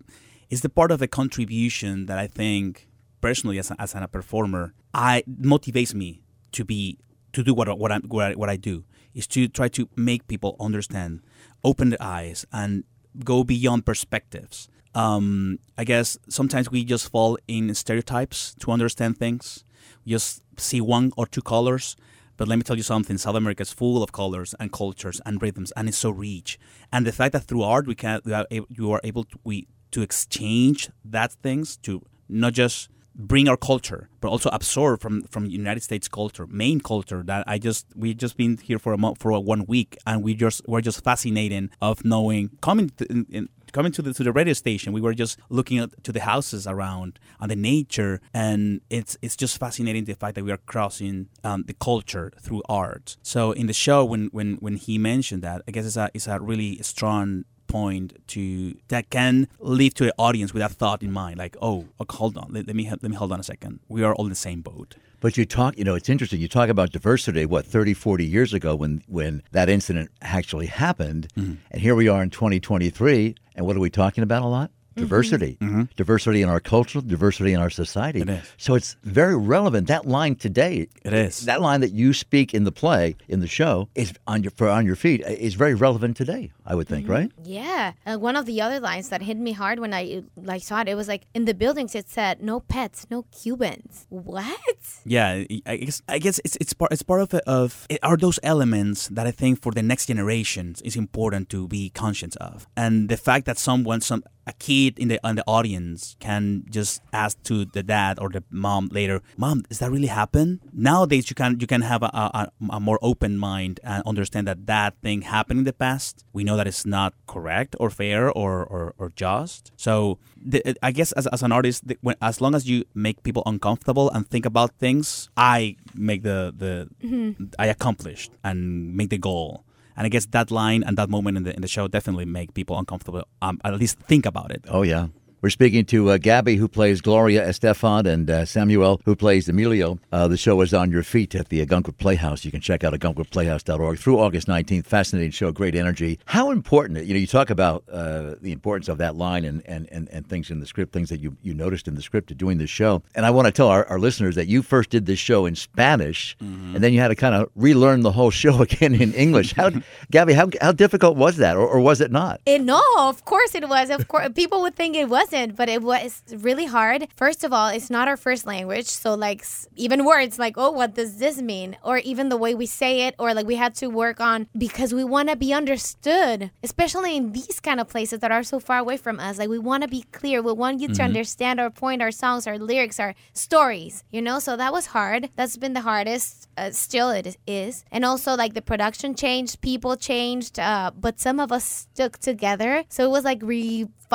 it's 0.51 0.61
the 0.61 0.69
part 0.69 0.91
of 0.91 0.99
the 0.99 1.09
contribution 1.09 2.07
that 2.07 2.19
i 2.19 2.27
think 2.27 2.90
personally 3.21 3.59
as, 3.59 3.71
a, 3.71 3.81
as 3.81 3.95
a 3.95 4.09
performer 4.09 4.75
i 4.95 5.23
motivates 5.29 5.95
me 5.95 6.23
to 6.53 6.65
be 6.65 6.99
to 7.33 7.43
do 7.43 7.55
what 7.55 7.79
what 7.79 7.93
I, 7.93 7.99
what 7.99 8.33
I 8.33 8.35
what 8.35 8.51
I 8.51 8.57
do 8.57 8.85
is 9.15 9.27
to 9.29 9.49
try 9.49 9.69
to 9.69 9.89
make 9.97 10.27
people 10.27 10.57
understand 10.61 11.23
open 11.65 11.91
their 11.91 12.03
eyes 12.03 12.47
and 12.53 12.85
go 13.25 13.43
beyond 13.43 13.85
perspectives. 13.85 14.69
Um, 14.95 15.61
i 15.79 15.85
guess 15.85 16.19
sometimes 16.29 16.69
we 16.71 16.85
just 16.85 17.11
fall 17.11 17.39
in 17.47 17.73
stereotypes 17.75 18.55
to 18.61 18.73
understand 18.73 19.19
things. 19.19 19.65
We 20.05 20.11
just 20.11 20.43
see 20.57 20.81
one 20.81 21.13
or 21.17 21.27
two 21.27 21.43
colors 21.43 21.97
but 22.37 22.49
let 22.49 22.57
me 22.57 22.63
tell 22.63 22.77
you 22.77 22.83
something 22.83 23.19
south 23.19 23.37
america 23.37 23.63
is 23.63 23.73
full 23.73 24.03
of 24.03 24.13
colors 24.13 24.55
and 24.59 24.73
cultures 24.73 25.21
and 25.25 25.41
rhythms 25.41 25.73
and 25.77 25.89
it's 25.89 25.99
so 25.99 26.11
rich. 26.11 26.59
And 26.93 27.07
the 27.07 27.13
fact 27.13 27.33
that 27.35 27.45
through 27.45 27.63
art 27.63 27.87
we 27.87 27.95
can 27.95 28.21
we 28.25 28.33
are, 28.33 28.47
able, 28.51 28.67
you 28.69 28.91
are 28.91 29.01
able 29.05 29.25
to 29.25 29.39
we 29.45 29.69
to 29.93 30.03
exchange 30.03 30.91
that 31.05 31.33
things 31.35 31.77
to 31.79 32.03
not 32.29 32.53
just 32.53 32.89
bring 33.15 33.49
our 33.49 33.57
culture, 33.57 34.09
but 34.21 34.29
also 34.29 34.51
absorb 34.53 35.01
from 35.01 35.23
from 35.23 35.47
United 35.47 35.83
States 35.83 36.09
culture, 36.09 36.47
main 36.47 36.81
culture 36.81 37.23
that 37.25 37.45
I 37.47 37.59
just 37.59 37.87
we 37.95 38.15
just 38.15 38.37
been 38.37 38.57
here 38.59 38.79
for 38.79 38.93
a 38.93 38.99
month 38.99 39.19
for 39.21 39.31
a 39.31 39.41
one 39.41 39.67
week, 39.67 39.97
and 40.07 40.23
we 40.23 40.35
just 40.35 40.63
we're 40.67 40.81
just 40.81 41.03
fascinating 41.05 41.71
of 41.81 42.05
knowing 42.05 42.51
coming 42.61 42.91
to, 42.91 43.05
in, 43.11 43.27
in, 43.31 43.49
coming 43.73 43.93
to 43.93 44.03
the 44.03 44.13
to 44.15 44.23
the 44.23 44.33
radio 44.33 44.55
station. 44.55 44.93
We 44.93 45.01
were 45.01 45.15
just 45.15 45.39
looking 45.49 45.79
at 45.79 46.03
to 46.05 46.13
the 46.13 46.21
houses 46.21 46.67
around 46.67 47.19
and 47.41 47.51
the 47.51 47.57
nature, 47.57 48.21
and 48.33 48.81
it's 48.91 49.17
it's 49.23 49.37
just 49.37 49.59
fascinating 49.59 50.05
the 50.05 50.15
fact 50.15 50.35
that 50.37 50.45
we 50.45 50.53
are 50.53 50.59
crossing 50.67 51.29
um, 51.45 51.65
the 51.67 51.75
culture 51.75 52.33
through 52.41 52.63
art. 52.69 53.17
So 53.23 53.53
in 53.53 53.67
the 53.67 53.73
show, 53.73 54.05
when 54.05 54.27
when 54.33 54.55
when 54.57 54.77
he 54.77 54.99
mentioned 54.99 55.43
that, 55.43 55.63
I 55.67 55.71
guess 55.71 55.87
it's 55.87 55.97
a 55.97 56.11
it's 56.15 56.27
a 56.27 56.41
really 56.41 56.83
strong 56.83 57.45
point 57.71 58.17
to 58.29 58.75
that 58.89 59.11
can 59.11 59.49
leave 59.59 59.95
to 59.95 60.05
the 60.05 60.15
audience 60.19 60.53
with 60.53 60.61
that 60.61 60.73
thought 60.73 61.03
in 61.03 61.13
mind 61.13 61.39
like 61.39 61.57
oh 61.63 61.87
okay, 62.01 62.17
hold 62.17 62.37
on 62.37 62.49
let, 62.51 62.67
let 62.67 62.77
me 62.77 62.89
let 62.91 63.03
me 63.03 63.17
hold 63.17 63.33
on 63.33 63.41
a 63.41 63.43
second 63.43 63.81
we 63.89 64.03
are 64.03 64.15
all 64.15 64.25
in 64.25 64.31
the 64.31 64.45
same 64.49 64.61
boat 64.61 64.97
But 65.21 65.37
you 65.37 65.45
talk, 65.45 65.77
you 65.77 65.85
know, 65.85 65.95
it's 65.95 66.09
interesting. 66.09 66.41
You 66.41 66.49
talk 66.49 66.71
about 66.71 66.93
diversity, 66.93 67.45
what, 67.45 67.67
30, 67.67 67.93
40 67.93 68.25
years 68.25 68.55
ago 68.55 68.75
when, 68.75 69.03
when 69.07 69.43
that 69.53 69.69
incident 69.69 70.11
actually 70.23 70.67
happened. 70.67 71.29
Mm-hmm. 71.37 71.55
And 71.71 71.83
here 71.83 71.95
we 71.95 72.09
are 72.09 72.23
in 72.23 72.31
2023. 72.31 73.35
And 73.55 73.67
what 73.67 73.77
are 73.77 73.81
we 73.81 73.91
talking 73.91 74.25
about 74.25 74.43
a 74.43 74.47
lot? 74.47 74.71
Diversity. 74.97 75.57
Diversity 75.97 76.43
in 76.43 76.49
our 76.49 76.61
culture, 76.61 77.01
diversity 77.01 77.53
in 77.53 77.61
our 77.61 77.71
society. 77.71 78.21
Mm-hmm. 78.21 78.31
It 78.31 78.43
is. 78.43 78.53
So 78.57 78.75
it's 78.75 78.97
very 79.05 79.37
relevant. 79.37 79.89
That 79.89 80.07
line 80.07 80.35
today, 80.37 80.89
It 81.05 81.13
is. 81.13 81.45
that 81.47 81.61
line 81.61 81.81
that 81.81 81.93
you 81.93 82.13
speak 82.13 82.55
in 82.55 82.65
the 82.65 82.73
play, 82.73 83.17
in 83.29 83.41
the 83.41 83.47
show, 83.47 83.89
is 83.95 84.13
on 84.27 84.43
your, 84.43 84.51
for 84.53 84.69
on 84.69 84.87
your 84.87 84.97
feet, 84.97 85.21
is 85.27 85.55
very 85.55 85.75
relevant 85.75 86.17
today, 86.17 86.53
I 86.67 86.75
would 86.75 86.89
think, 86.89 87.09
right? 87.09 87.31
Yeah, 87.45 87.93
uh, 88.07 88.17
one 88.19 88.37
of 88.37 88.47
the 88.47 88.61
other 88.61 88.81
lines 88.81 89.09
that 89.11 89.23
hit 89.23 89.37
me 89.39 89.53
hard 89.53 89.79
when 89.79 89.93
I 89.95 90.23
like 90.37 90.63
saw 90.63 90.81
it, 90.81 90.89
it 90.89 90.95
was 90.97 91.09
like 91.09 91.25
in 91.35 91.45
the 91.45 91.55
buildings 91.55 91.95
it 91.95 92.09
said 92.09 92.43
no 92.43 92.61
pets, 92.61 93.07
no 93.11 93.25
Cubans. 93.41 94.07
What? 94.09 94.59
yeah 95.05 95.45
i 95.67 95.77
guess 95.77 96.03
i 96.09 96.19
guess 96.25 96.37
it's 96.45 96.57
it's 96.63 96.73
part 96.81 96.91
it's 96.95 97.03
part 97.11 97.21
of 97.23 97.35
of 97.47 97.87
it 97.95 97.99
are 98.03 98.17
those 98.17 98.39
elements 98.53 99.09
that 99.09 99.27
i 99.27 99.31
think 99.41 99.61
for 99.65 99.73
the 99.73 99.83
next 99.83 100.07
generations 100.07 100.81
is 100.83 100.95
important 100.97 101.45
to 101.55 101.67
be 101.77 101.83
conscious 102.05 102.35
of 102.37 102.57
and 102.77 103.09
the 103.09 103.17
fact 103.17 103.45
that 103.49 103.59
someone 103.59 104.01
some 104.01 104.23
a 104.47 104.53
kid 104.55 104.80
in 104.89 105.09
the 105.09 105.21
in 105.25 105.37
the 105.37 105.45
audience 105.47 106.17
can 106.21 106.65
just 106.71 107.03
ask 107.13 107.43
to 107.45 107.65
the 107.65 107.83
dad 107.83 108.19
or 108.19 108.29
the 108.29 108.43
mom 108.51 108.89
later 108.93 109.23
mom 109.37 109.63
does 109.63 109.79
that 109.79 109.91
really 109.91 110.09
happen? 110.09 110.61
Nowadays 110.73 111.31
you 111.31 111.35
can 111.35 111.59
you 111.61 111.67
can 111.67 111.83
have 111.83 112.03
a, 112.03 112.11
a, 112.13 112.51
a 112.71 112.81
more 112.81 112.99
open 113.03 113.39
mind 113.39 113.81
and 113.85 114.03
understand 114.07 114.47
that 114.49 114.67
that 114.67 114.95
thing 115.03 115.23
happened 115.23 115.59
in 115.61 115.65
the 115.65 115.73
past. 115.73 116.25
We 116.33 116.45
know 116.45 116.57
that 116.57 116.67
it's 116.67 116.87
not 116.87 117.15
correct 117.27 117.77
or 117.79 117.91
fair 117.91 118.31
or 118.31 118.65
or, 118.65 118.95
or 118.99 119.11
just. 119.15 119.73
So 119.77 120.19
the, 120.43 120.77
i 120.83 120.91
guess 120.91 121.13
as, 121.13 121.27
as 121.29 121.43
an 121.43 121.53
artist 121.53 121.87
the, 121.87 121.99
when, 122.01 122.17
as 122.23 122.41
long 122.41 122.55
as 122.55 122.69
you 122.69 122.85
make 122.95 123.23
people 123.23 123.43
uncomfortable 123.47 124.11
and 124.11 124.29
think 124.29 124.47
about 124.47 124.73
things 124.79 125.29
i 125.37 125.77
make 125.95 126.23
the 126.23 126.53
the 126.57 126.89
mm-hmm. 127.07 127.45
i 127.59 127.67
accomplished 127.67 128.33
and 128.43 128.97
make 128.97 129.11
the 129.11 129.19
goal 129.19 129.65
And 129.97 130.07
I 130.07 130.09
guess 130.09 130.27
that 130.27 130.51
line 130.51 130.83
and 130.83 130.97
that 130.97 131.09
moment 131.11 131.37
in 131.37 131.43
the 131.45 131.55
in 131.55 131.63
the 131.63 131.69
show 131.69 131.89
definitely 131.89 132.25
make 132.25 132.55
people 132.55 132.79
uncomfortable. 132.79 133.25
Um, 133.43 133.61
at 133.65 133.75
least 133.75 133.99
think 134.01 134.27
about 134.27 134.51
it. 134.51 134.65
Oh, 134.69 134.83
yeah. 134.83 135.09
We're 135.43 135.49
speaking 135.49 135.87
to 135.87 136.11
uh, 136.11 136.19
Gaby, 136.19 136.57
who 136.57 136.69
plays 136.69 137.01
Gloria 137.01 137.49
Estefan, 137.49 138.07
and 138.07 138.29
uh, 138.29 138.45
Samuel, 138.45 139.01
who 139.07 139.17
plays 139.17 139.49
Emilio. 139.49 139.99
Uh, 140.13 140.29
the 140.29 140.37
show 140.37 140.61
is 140.61 140.75
on 140.75 140.91
your 140.91 141.03
feet 141.03 141.35
at 141.35 141.49
the 141.49 141.65
Ogunquit 141.65 141.97
Playhouse. 141.97 142.45
You 142.45 142.51
can 142.51 142.61
check 142.61 142.85
out 142.85 142.93
ogunquitplayhouse.org 142.93 143.99
through 143.99 144.21
August 144.21 144.49
19th. 144.49 144.85
Fascinating 144.85 145.31
show, 145.31 145.51
great 145.51 145.75
energy. 145.75 146.19
How 146.27 146.51
important, 146.51 147.07
you 147.07 147.15
know, 147.15 147.21
you 147.21 147.27
talk 147.27 147.49
about 147.49 147.85
uh, 147.91 148.35
the 148.43 148.53
importance 148.53 148.91
of 148.91 148.99
that 148.99 149.17
line 149.17 149.47
and, 149.47 149.63
and, 149.65 149.89
and, 149.91 150.11
and 150.11 150.29
things 150.29 150.51
in 150.51 150.61
the 150.61 150.67
script, 150.67 150.93
things 150.93 151.09
that 151.09 151.21
you, 151.21 151.35
you 151.43 151.55
noticed 151.55 151.89
in 151.89 151.95
the 151.95 152.03
script 152.03 152.31
of 152.31 152.37
doing 152.37 152.59
this 152.59 152.69
show. 152.69 153.03
And 153.15 153.25
I 153.25 153.31
want 153.31 153.47
to 153.47 153.53
tell 153.53 153.69
our, 153.69 153.87
our 153.87 153.99
listeners 153.99 154.35
that 154.35 154.47
you 154.47 154.61
first 154.61 154.91
did 154.91 155.07
this 155.07 155.19
show 155.19 155.47
in 155.47 155.55
Spanish, 155.55 156.37
and 156.41 156.85
then 156.85 156.93
you 156.93 157.01
had 157.01 157.09
to 157.09 157.17
kind 157.17 157.35
of 157.35 157.49
relearn 157.57 158.03
the 158.03 158.13
whole 158.13 158.31
show 158.31 158.61
again 158.63 158.95
in 158.95 159.15
English. 159.15 159.55
How, 159.55 159.71
Gabby, 160.11 160.35
how, 160.35 160.51
how 160.61 160.73
difficult 160.73 161.17
was 161.17 161.39
that, 161.39 161.57
or, 161.57 161.67
or 161.67 161.81
was 161.81 162.03
it 162.03 162.11
not? 162.11 162.43
It, 162.45 162.61
no, 162.61 162.83
of 162.99 163.25
course 163.25 163.55
it 163.55 163.67
was. 163.67 163.89
Of 163.89 164.07
course, 164.07 164.29
people 164.35 164.61
would 164.61 164.77
think 164.77 164.97
it 164.97 165.09
wasn't, 165.33 165.57
but 165.57 165.69
it 165.69 165.83
was 165.83 166.23
really 166.37 166.67
hard. 166.67 167.09
First 167.17 167.45
of 167.45 167.53
all, 167.53 167.69
it's 167.69 167.91
not 167.91 168.09
our 168.09 168.17
first 168.17 168.47
language, 168.47 168.87
so 168.87 169.15
like 169.15 169.45
even 169.77 170.05
words 170.05 170.39
like, 170.39 170.55
"Oh, 170.57 170.71
what 170.71 170.95
does 170.95 171.19
this 171.19 171.41
mean?" 171.41 171.77
or 171.83 171.99
even 171.99 172.29
the 172.29 172.37
way 172.37 172.55
we 172.55 172.67
say 172.67 173.07
it, 173.07 173.15
or 173.19 173.35
like 173.35 173.47
we 173.47 173.57
had 173.57 173.75
to 173.77 173.89
work 173.89 174.21
on 174.21 174.49
because 174.57 174.93
we 174.93 175.05
want 175.05 175.29
to 175.29 175.37
be 175.37 175.53
understood, 175.53 176.51
especially 176.63 177.17
in 177.17 177.33
these 177.33 177.61
kind 177.61 177.81
of 177.81 177.89
places 177.89 178.21
that 178.21 178.33
are 178.33 178.43
so 178.43 178.59
far 178.61 178.79
away 178.79 178.97
from 178.97 179.21
us. 179.21 179.39
Like 179.39 179.49
we 179.49 179.59
want 179.59 179.83
to 179.83 179.89
be 179.89 180.05
clear. 180.13 180.43
We 180.43 180.53
want 180.53 180.81
you 180.81 180.89
to 180.89 181.03
understand 181.03 181.61
our 181.61 181.71
point, 181.71 182.03
our 182.03 182.11
songs, 182.11 182.47
our 182.47 182.59
lyrics, 182.59 182.99
our 183.01 183.15
stories. 183.33 184.05
You 184.11 184.23
know, 184.23 184.39
so 184.39 184.57
that 184.57 184.73
was 184.73 184.87
hard. 184.87 185.31
That's 185.37 185.57
been 185.57 185.75
the 185.75 185.83
hardest. 185.83 186.49
Uh, 186.57 186.71
still, 186.71 187.11
it 187.11 187.37
is. 187.47 187.85
And 187.91 188.05
also, 188.05 188.35
like 188.37 188.55
the 188.55 188.63
production 188.63 189.15
changed, 189.15 189.61
people 189.61 189.97
changed, 189.97 190.59
uh, 190.59 190.91
but 190.95 191.21
some 191.21 191.41
of 191.41 191.53
us 191.53 191.65
stuck 191.65 192.19
together. 192.19 192.85
So 192.89 193.05
it 193.05 193.11
was 193.11 193.25
like 193.25 193.41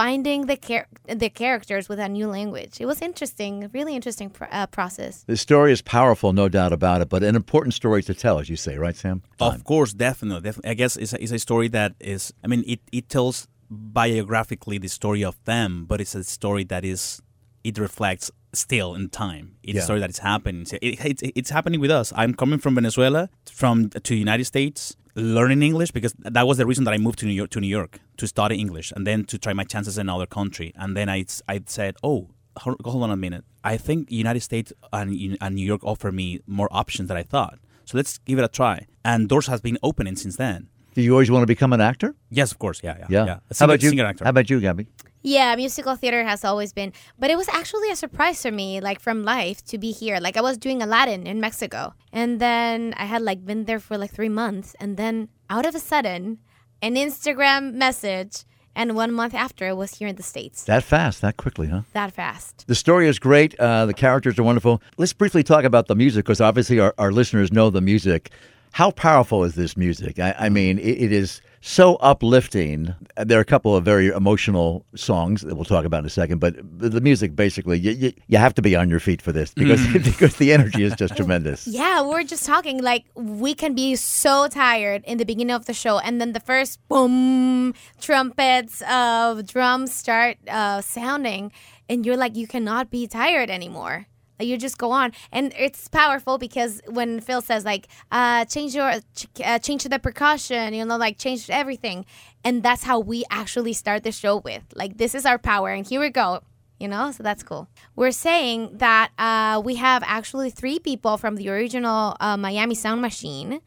refinding 0.05 0.47
the 0.47 0.57
char- 0.57 0.87
the 1.07 1.29
characters 1.29 1.89
with 1.89 1.99
a 1.99 2.09
new 2.09 2.27
language. 2.27 2.79
It 2.79 2.85
was 2.85 3.01
interesting, 3.01 3.69
really 3.73 3.95
interesting 3.95 4.29
pr- 4.29 4.45
uh, 4.51 4.67
process. 4.67 5.23
The 5.27 5.37
story 5.37 5.71
is 5.71 5.81
powerful, 5.81 6.33
no 6.33 6.49
doubt 6.49 6.73
about 6.73 7.01
it, 7.01 7.09
but 7.09 7.23
an 7.23 7.35
important 7.35 7.73
story 7.73 8.03
to 8.03 8.13
tell, 8.13 8.39
as 8.39 8.49
you 8.49 8.55
say, 8.55 8.77
right, 8.77 8.95
Sam? 8.95 9.21
Of 9.39 9.63
course, 9.63 9.93
definitely. 9.93 10.41
definitely. 10.41 10.71
I 10.71 10.73
guess 10.73 10.97
it's 10.97 11.13
a, 11.13 11.21
it's 11.21 11.31
a 11.31 11.39
story 11.39 11.67
that 11.69 11.93
is. 11.99 12.33
I 12.43 12.47
mean, 12.47 12.63
it, 12.67 12.79
it 12.91 13.09
tells 13.09 13.47
biographically 13.69 14.77
the 14.77 14.89
story 14.89 15.23
of 15.23 15.35
them, 15.45 15.85
but 15.85 16.01
it's 16.01 16.15
a 16.15 16.23
story 16.23 16.63
that 16.65 16.83
is. 16.85 17.21
It 17.63 17.79
reflects 17.79 18.29
still 18.53 18.93
in 18.93 19.09
time. 19.09 19.55
It's 19.63 19.73
Yeah. 19.75 19.81
a 19.81 19.83
story 19.83 19.99
that 19.99 20.11
is 20.11 20.19
happening. 20.19 20.65
So 20.65 20.77
It, 20.83 21.03
it's 21.03 21.23
it's 21.23 21.49
happening 21.49 21.79
with 21.81 21.89
us. 21.89 22.13
I'm 22.15 22.33
coming 22.35 22.59
from 22.59 22.75
Venezuela, 22.75 23.29
from 23.51 23.89
to 23.89 24.13
United 24.15 24.45
States, 24.45 24.95
learning 25.15 25.61
English 25.63 25.91
because 25.91 26.13
that 26.19 26.45
was 26.47 26.57
the 26.57 26.65
reason 26.65 26.83
that 26.83 26.93
I 26.93 26.97
moved 26.97 27.19
to 27.19 27.25
New 27.25 27.33
York 27.33 27.49
to 27.51 27.59
New 27.59 27.67
York 27.67 27.99
to 28.17 28.27
study 28.27 28.55
English 28.59 28.91
and 28.95 29.05
then 29.07 29.23
to 29.25 29.37
try 29.37 29.53
my 29.53 29.63
chances 29.63 29.97
in 29.97 30.07
another 30.09 30.25
country. 30.25 30.73
And 30.75 30.95
then 30.95 31.09
I 31.09 31.25
I 31.47 31.61
said, 31.65 31.95
oh. 32.03 32.29
Hold 32.59 33.03
on 33.03 33.11
a 33.11 33.17
minute. 33.17 33.43
I 33.65 33.75
think 33.75 34.09
United 34.09 34.39
States 34.39 34.71
and, 34.93 35.37
and 35.41 35.55
New 35.55 35.65
York 35.65 35.83
offer 35.83 36.09
me 36.09 36.39
more 36.47 36.69
options 36.71 37.09
than 37.09 37.17
I 37.17 37.23
thought. 37.23 37.59
So 37.83 37.97
let's 37.97 38.17
give 38.19 38.39
it 38.39 38.45
a 38.45 38.47
try. 38.47 38.87
And 39.03 39.27
doors 39.27 39.47
has 39.47 39.59
been 39.59 39.77
opening 39.83 40.15
since 40.15 40.37
then. 40.37 40.69
Do 40.93 41.01
you 41.01 41.11
always 41.11 41.29
want 41.29 41.43
to 41.43 41.47
become 41.47 41.73
an 41.73 41.81
actor? 41.81 42.15
Yes, 42.29 42.53
of 42.53 42.57
course. 42.59 42.79
Yeah, 42.81 42.95
yeah, 42.97 43.07
Yeah. 43.09 43.25
yeah. 43.25 43.39
A 43.51 43.55
How 43.59 43.65
about 43.65 43.83
you? 43.83 43.89
Singer 43.89 44.05
actor. 44.05 44.23
How 44.23 44.29
about 44.29 44.49
you, 44.49 44.61
Gaby? 44.61 44.87
Yeah, 45.25 45.55
musical 45.55 45.95
theater 45.95 46.23
has 46.23 46.45
always 46.45 46.71
been, 46.71 46.93
but 47.17 47.31
it 47.31 47.35
was 47.35 47.49
actually 47.49 47.89
a 47.89 47.95
surprise 47.95 48.43
for 48.43 48.51
me, 48.51 48.79
like 48.79 48.99
from 48.99 49.23
life, 49.23 49.65
to 49.65 49.79
be 49.79 49.91
here. 49.91 50.19
Like 50.19 50.37
I 50.37 50.41
was 50.41 50.55
doing 50.55 50.83
Aladdin 50.83 51.25
in 51.25 51.39
Mexico, 51.39 51.95
and 52.13 52.39
then 52.39 52.93
I 52.95 53.05
had 53.05 53.23
like 53.23 53.43
been 53.43 53.65
there 53.65 53.79
for 53.79 53.97
like 53.97 54.11
three 54.11 54.29
months, 54.29 54.75
and 54.79 54.97
then 54.97 55.29
out 55.49 55.65
of 55.65 55.73
a 55.73 55.79
sudden, 55.79 56.37
an 56.83 56.93
Instagram 56.93 57.73
message, 57.73 58.43
and 58.75 58.95
one 58.95 59.11
month 59.11 59.33
after, 59.33 59.65
I 59.65 59.73
was 59.73 59.95
here 59.95 60.07
in 60.07 60.15
the 60.15 60.21
states. 60.21 60.63
That 60.65 60.83
fast, 60.83 61.21
that 61.21 61.37
quickly, 61.37 61.69
huh? 61.69 61.81
That 61.93 62.11
fast. 62.13 62.65
The 62.67 62.75
story 62.75 63.07
is 63.07 63.17
great. 63.17 63.59
Uh, 63.59 63.87
the 63.87 63.95
characters 63.95 64.37
are 64.37 64.43
wonderful. 64.43 64.79
Let's 64.97 65.13
briefly 65.13 65.41
talk 65.41 65.63
about 65.63 65.87
the 65.87 65.95
music 65.95 66.25
because 66.25 66.39
obviously 66.39 66.79
our, 66.79 66.93
our 66.99 67.11
listeners 67.11 67.51
know 67.51 67.71
the 67.71 67.81
music. 67.81 68.29
How 68.73 68.91
powerful 68.91 69.43
is 69.43 69.55
this 69.55 69.75
music? 69.75 70.19
I, 70.19 70.35
I 70.37 70.49
mean, 70.49 70.77
it, 70.77 71.01
it 71.05 71.11
is 71.11 71.41
so 71.65 71.95
uplifting. 71.95 72.93
There 73.17 73.39
are 73.39 73.41
a 73.41 73.45
couple 73.45 73.75
of 73.75 73.83
very 73.83 74.09
emotional 74.09 74.85
songs 74.95 75.41
that 75.41 75.55
we'll 75.55 75.65
talk 75.65 75.83
about 75.83 76.01
in 76.01 76.05
a 76.05 76.11
second, 76.11 76.37
but 76.37 76.53
the 76.61 77.01
music 77.01 77.35
basically, 77.35 77.79
you, 77.79 77.91
you, 77.91 78.13
you 78.27 78.37
have 78.37 78.53
to 78.55 78.61
be 78.61 78.75
on 78.75 78.87
your 78.87 78.99
feet 78.99 79.19
for 79.19 79.31
this 79.31 79.51
because, 79.51 79.81
because 79.93 80.35
the 80.35 80.53
energy 80.53 80.83
is 80.83 80.93
just 80.95 81.17
tremendous. 81.17 81.67
Yeah, 81.75 82.03
we're 82.03 82.23
just 82.23 82.45
talking 82.45 82.81
like 82.81 83.05
we 83.15 83.53
can 83.55 83.73
be 83.73 83.95
so 83.95 84.47
tired 84.47 85.03
in 85.05 85.17
the 85.17 85.25
beginning 85.25 85.55
of 85.55 85.65
the 85.65 85.73
show, 85.73 85.97
and 85.99 86.21
then 86.21 86.33
the 86.33 86.39
first 86.39 86.79
boom 86.87 87.73
trumpets 87.99 88.83
of 88.87 89.45
drums 89.47 89.93
start 89.93 90.37
uh, 90.47 90.81
sounding, 90.81 91.51
and 91.89 92.05
you're 92.05 92.15
like, 92.15 92.35
you 92.35 92.47
cannot 92.47 92.91
be 92.91 93.07
tired 93.07 93.49
anymore. 93.49 94.07
Like, 94.39 94.47
You 94.47 94.57
just 94.57 94.77
go 94.77 94.91
on, 94.91 95.11
and 95.31 95.53
it's 95.57 95.87
powerful 95.87 96.37
because 96.37 96.81
when 96.87 97.19
Phil 97.19 97.41
says 97.41 97.65
like, 97.65 97.87
uh, 98.11 98.45
change 98.45 98.75
your, 98.75 98.93
ch- 99.15 99.27
uh, 99.43 99.59
change 99.59 99.83
to 99.83 99.89
the 99.89 99.99
percussion, 99.99 100.73
you 100.73 100.85
know, 100.85 100.97
like 100.97 101.17
change 101.17 101.49
everything, 101.49 102.05
and 102.43 102.63
that's 102.63 102.83
how 102.83 102.99
we 102.99 103.23
actually 103.29 103.73
start 103.73 104.03
the 104.03 104.11
show 104.11 104.37
with. 104.37 104.63
Like 104.75 104.97
this 104.97 105.15
is 105.15 105.25
our 105.25 105.37
power, 105.37 105.69
and 105.69 105.87
here 105.87 105.99
we 105.99 106.09
go 106.09 106.41
you 106.79 106.87
know? 106.89 107.11
So 107.11 107.23
that's 107.23 107.41
cool. 107.41 107.69
We're 107.95 108.11
saying 108.11 108.77
that 108.79 109.11
uh, 109.17 109.61
we 109.63 109.75
have 109.75 110.03
actually 110.05 110.49
three 110.49 110.77
people 110.77 111.17
from 111.17 111.35
the 111.37 111.49
original 111.49 112.17
uh, 112.19 112.37
miami 112.37 112.75
sound 112.75 113.01
machine 113.01 113.61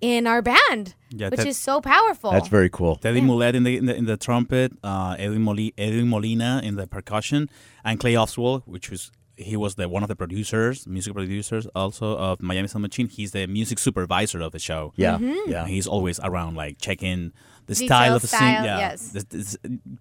in 0.00 0.26
our 0.26 0.42
band 0.42 0.94
Yeah, 1.10 1.28
which 1.28 1.46
is 1.46 1.56
so 1.56 1.80
powerful. 1.80 2.32
That's 2.32 2.48
very 2.48 2.68
cool. 2.68 2.96
Teddy 2.96 3.20
Mulet 3.20 3.54
in 3.54 3.62
the, 3.62 3.76
in 3.76 3.86
the 3.86 3.94
in 3.94 4.04
the 4.04 4.16
trumpet, 4.16 4.72
uh, 4.82 5.16
Edwin, 5.18 5.44
Moli- 5.44 5.72
Edwin 5.78 6.08
Molina 6.08 6.60
in 6.62 6.74
the 6.74 6.86
percussion, 6.86 7.48
and 7.84 8.00
Clay 8.00 8.14
Ostwald, 8.14 8.62
which 8.66 8.90
was 8.90 9.12
he 9.42 9.56
was 9.56 9.74
the 9.74 9.88
one 9.88 10.02
of 10.02 10.08
the 10.08 10.16
producers, 10.16 10.86
music 10.86 11.12
producers 11.14 11.66
also 11.74 12.16
of 12.16 12.40
Miami 12.42 12.68
Sound 12.68 12.82
Machine. 12.82 13.08
He's 13.08 13.32
the 13.32 13.46
music 13.46 13.78
supervisor 13.78 14.40
of 14.40 14.52
the 14.52 14.58
show. 14.58 14.92
Yeah, 14.96 15.18
Mm-hmm. 15.18 15.50
yeah. 15.50 15.66
He's 15.66 15.86
always 15.86 16.18
around, 16.20 16.54
like 16.56 16.78
checking 16.78 17.32
the 17.66 17.74
Detail 17.74 17.86
style 17.88 18.14
of 18.16 18.22
the 18.22 18.28
style, 18.28 18.40
scene. 18.56 18.64
Yeah, 18.64 18.78
yes. 18.78 19.08
This- 19.14 19.24
this- 19.24 19.56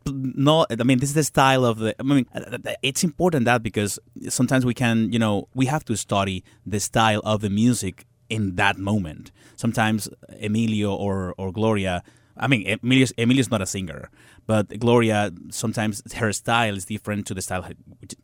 no, 0.07 0.65
I 0.69 0.83
mean 0.83 0.99
this 0.99 1.09
is 1.09 1.15
the 1.15 1.23
style 1.23 1.63
of 1.65 1.79
the. 1.79 1.95
I 1.99 2.03
mean, 2.03 2.25
uh, 2.33 2.57
it's 2.81 3.03
important 3.03 3.45
that 3.45 3.61
because 3.63 3.99
sometimes 4.29 4.65
we 4.65 4.73
can, 4.73 5.11
you 5.11 5.19
know, 5.19 5.47
we 5.53 5.65
have 5.67 5.83
to 5.85 5.95
study 5.95 6.43
the 6.65 6.79
style 6.79 7.21
of 7.23 7.41
the 7.41 7.49
music 7.49 8.05
in 8.29 8.55
that 8.55 8.77
moment. 8.77 9.31
Sometimes 9.55 10.09
Emilio 10.41 10.93
or 10.95 11.33
or 11.37 11.51
Gloria. 11.51 12.03
I 12.37 12.47
mean, 12.47 12.65
Emilio's, 12.81 13.13
Emilio's 13.17 13.51
not 13.51 13.61
a 13.61 13.65
singer, 13.67 14.09
but 14.47 14.79
Gloria 14.79 15.31
sometimes 15.49 16.01
her 16.13 16.31
style 16.33 16.75
is 16.75 16.85
different 16.85 17.27
to 17.27 17.33
the 17.33 17.41
style 17.41 17.65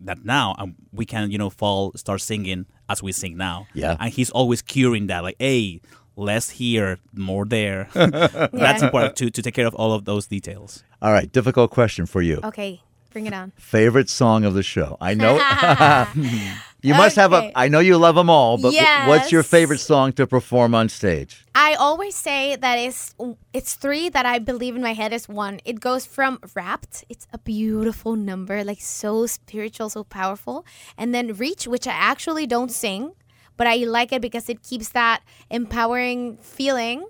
that 0.02 0.26
now 0.26 0.56
um, 0.58 0.76
we 0.92 1.06
can, 1.06 1.32
you 1.32 1.38
know, 1.38 1.50
fall 1.50 1.94
start 1.96 2.22
singing 2.22 2.66
as 2.90 3.02
we 3.04 3.12
sing 3.12 3.38
now. 3.38 3.68
Yeah. 3.74 3.98
and 4.00 4.12
he's 4.12 4.30
always 4.32 4.62
curing 4.62 5.08
that, 5.08 5.24
like, 5.24 5.36
hey, 5.40 5.82
less 6.16 6.50
here, 6.50 7.00
more 7.14 7.46
there. 7.46 7.90
That's 7.94 8.84
important 8.84 9.16
to 9.18 9.30
to 9.30 9.42
take 9.42 9.54
care 9.54 9.68
of 9.68 9.76
all 9.76 9.94
of 9.94 10.06
those 10.06 10.28
details. 10.28 10.84
All 11.02 11.12
right, 11.12 11.32
difficult 11.32 11.72
question 11.72 12.06
for 12.06 12.22
you. 12.22 12.40
okay 12.44 12.82
bring 13.18 13.26
it 13.26 13.34
on 13.34 13.52
Favorite 13.58 14.10
song 14.10 14.46
of 14.46 14.54
the 14.54 14.62
show? 14.62 14.98
I 15.02 15.16
know 15.16 15.38
you 16.88 16.94
must 16.96 17.16
have 17.16 17.34
a. 17.34 17.52
I 17.56 17.68
know 17.68 17.80
you 17.80 17.98
love 17.98 18.16
them 18.16 18.30
all, 18.30 18.58
but 18.58 18.74
wh- 18.74 19.08
what's 19.08 19.32
your 19.32 19.44
favorite 19.44 19.80
song 19.80 20.14
to 20.14 20.26
perform 20.26 20.74
on 20.74 20.90
stage? 20.90 21.46
I 21.56 21.74
always 21.76 22.16
say 22.16 22.56
that 22.56 22.76
it's 22.78 23.14
it's 23.54 23.74
three 23.76 24.10
that 24.10 24.26
I 24.26 24.40
believe 24.40 24.76
in 24.76 24.82
my 24.82 24.94
head 24.94 25.12
is 25.14 25.28
one. 25.28 25.60
It 25.66 25.80
goes 25.80 26.06
from 26.06 26.40
wrapped, 26.56 27.04
it's 27.10 27.28
a 27.34 27.38
beautiful 27.38 28.16
number, 28.16 28.64
like 28.64 28.82
so 28.82 29.26
spiritual, 29.26 29.90
so 29.90 30.04
powerful, 30.04 30.66
and 30.98 31.14
then 31.16 31.34
reach, 31.34 31.68
which 31.68 31.88
I 31.88 31.98
actually 32.12 32.46
don't 32.48 32.72
sing, 32.72 33.12
but 33.58 33.66
I 33.68 33.76
like 33.98 34.12
it 34.16 34.22
because 34.22 34.48
it 34.50 34.60
keeps 34.64 34.90
that 34.90 35.22
empowering 35.50 36.38
feeling, 36.38 37.06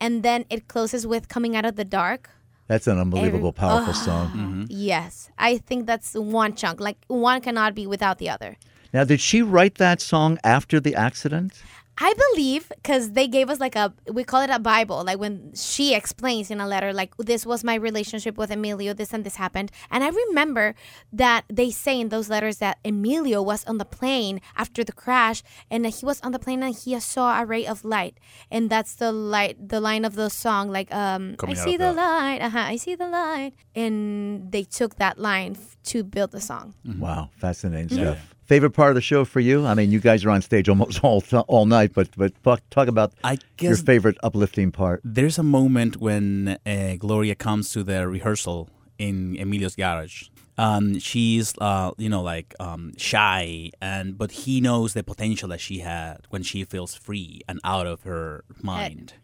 and 0.00 0.22
then 0.22 0.44
it 0.50 0.68
closes 0.68 1.06
with 1.06 1.28
coming 1.28 1.56
out 1.56 1.64
of 1.64 1.76
the 1.76 1.84
dark. 1.84 2.30
That's 2.66 2.86
an 2.86 2.98
unbelievable, 2.98 3.48
Every- 3.56 3.60
powerful 3.60 3.92
Ah. 3.96 4.06
song. 4.08 4.66
Yes, 4.70 5.30
I 5.38 5.58
think 5.58 5.86
that's 5.86 6.14
one 6.14 6.54
chunk. 6.54 6.80
Like 6.80 6.96
one 7.08 7.40
cannot 7.40 7.74
be 7.74 7.86
without 7.86 8.16
the 8.18 8.28
other. 8.30 8.56
Now, 8.94 9.02
did 9.02 9.20
she 9.20 9.42
write 9.42 9.74
that 9.76 10.00
song 10.00 10.38
after 10.44 10.78
the 10.78 10.94
accident? 10.94 11.52
I 11.98 12.12
believe 12.32 12.72
because 12.74 13.12
they 13.12 13.28
gave 13.28 13.48
us 13.50 13.60
like 13.60 13.76
a 13.76 13.92
we 14.10 14.24
call 14.24 14.40
it 14.42 14.50
a 14.50 14.58
Bible, 14.58 15.04
like 15.04 15.18
when 15.18 15.52
she 15.54 15.94
explains 15.94 16.50
in 16.50 16.60
a 16.60 16.66
letter, 16.66 16.92
like 16.92 17.16
this 17.18 17.46
was 17.46 17.62
my 17.62 17.74
relationship 17.76 18.36
with 18.36 18.50
Emilio, 18.50 18.94
this 18.94 19.12
and 19.14 19.22
this 19.22 19.36
happened. 19.36 19.70
And 19.92 20.02
I 20.02 20.08
remember 20.08 20.74
that 21.12 21.44
they 21.48 21.70
say 21.70 22.00
in 22.00 22.08
those 22.08 22.28
letters 22.28 22.58
that 22.58 22.78
Emilio 22.84 23.42
was 23.42 23.64
on 23.66 23.78
the 23.78 23.84
plane 23.84 24.40
after 24.56 24.82
the 24.82 24.90
crash, 24.92 25.44
and 25.70 25.84
that 25.84 25.94
he 26.00 26.06
was 26.06 26.20
on 26.22 26.32
the 26.32 26.40
plane 26.40 26.64
and 26.64 26.74
he 26.74 26.98
saw 26.98 27.40
a 27.40 27.44
ray 27.46 27.64
of 27.64 27.84
light, 27.84 28.18
and 28.50 28.70
that's 28.70 28.94
the 28.96 29.12
light, 29.12 29.68
the 29.68 29.80
line 29.80 30.04
of 30.04 30.16
the 30.16 30.30
song, 30.30 30.70
like 30.70 30.92
um, 30.92 31.34
I 31.34 31.36
Coming 31.36 31.58
out 31.58 31.64
see 31.64 31.76
the 31.76 31.86
the- 31.86 31.92
light, 31.92 32.38
uh-huh, 32.42 32.58
I 32.58 32.76
see 32.76 32.96
the 32.96 33.06
light, 33.08 33.52
and 33.76 34.50
they 34.50 34.64
took 34.64 34.96
that 34.96 35.18
line 35.18 35.52
f- 35.52 35.76
to 35.94 36.02
build 36.02 36.32
the 36.32 36.40
song. 36.40 36.74
Wow, 36.84 37.30
fascinating 37.36 37.90
stuff. 37.90 38.33
Favorite 38.46 38.72
part 38.72 38.90
of 38.90 38.94
the 38.94 39.00
show 39.00 39.24
for 39.24 39.40
you? 39.40 39.64
I 39.64 39.74
mean, 39.74 39.90
you 39.90 40.00
guys 40.00 40.24
are 40.24 40.30
on 40.30 40.42
stage 40.42 40.68
almost 40.68 41.00
all 41.02 41.22
all 41.48 41.66
night, 41.66 41.92
but 41.94 42.08
but 42.16 42.32
talk, 42.42 42.60
talk 42.70 42.88
about 42.88 43.12
your 43.60 43.76
favorite 43.76 44.18
uplifting 44.22 44.70
part. 44.70 45.00
there's 45.02 45.38
a 45.38 45.42
moment 45.42 45.96
when 45.96 46.58
uh, 46.66 46.96
Gloria 46.98 47.34
comes 47.34 47.70
to 47.72 47.82
the 47.82 48.06
rehearsal 48.06 48.68
in 48.98 49.36
Emilio's 49.40 49.76
garage. 49.76 50.28
Um, 50.56 51.00
she's, 51.00 51.54
uh, 51.58 51.90
you 51.98 52.08
know, 52.08 52.22
like 52.22 52.54
um, 52.60 52.92
shy, 52.96 53.70
and 53.80 54.16
but 54.16 54.30
he 54.30 54.60
knows 54.60 54.92
the 54.94 55.02
potential 55.02 55.48
that 55.48 55.60
she 55.60 55.78
had 55.80 56.18
when 56.30 56.42
she 56.42 56.64
feels 56.64 56.94
free 56.94 57.40
and 57.48 57.58
out 57.64 57.86
of 57.86 58.02
her 58.02 58.44
mind. 58.62 59.14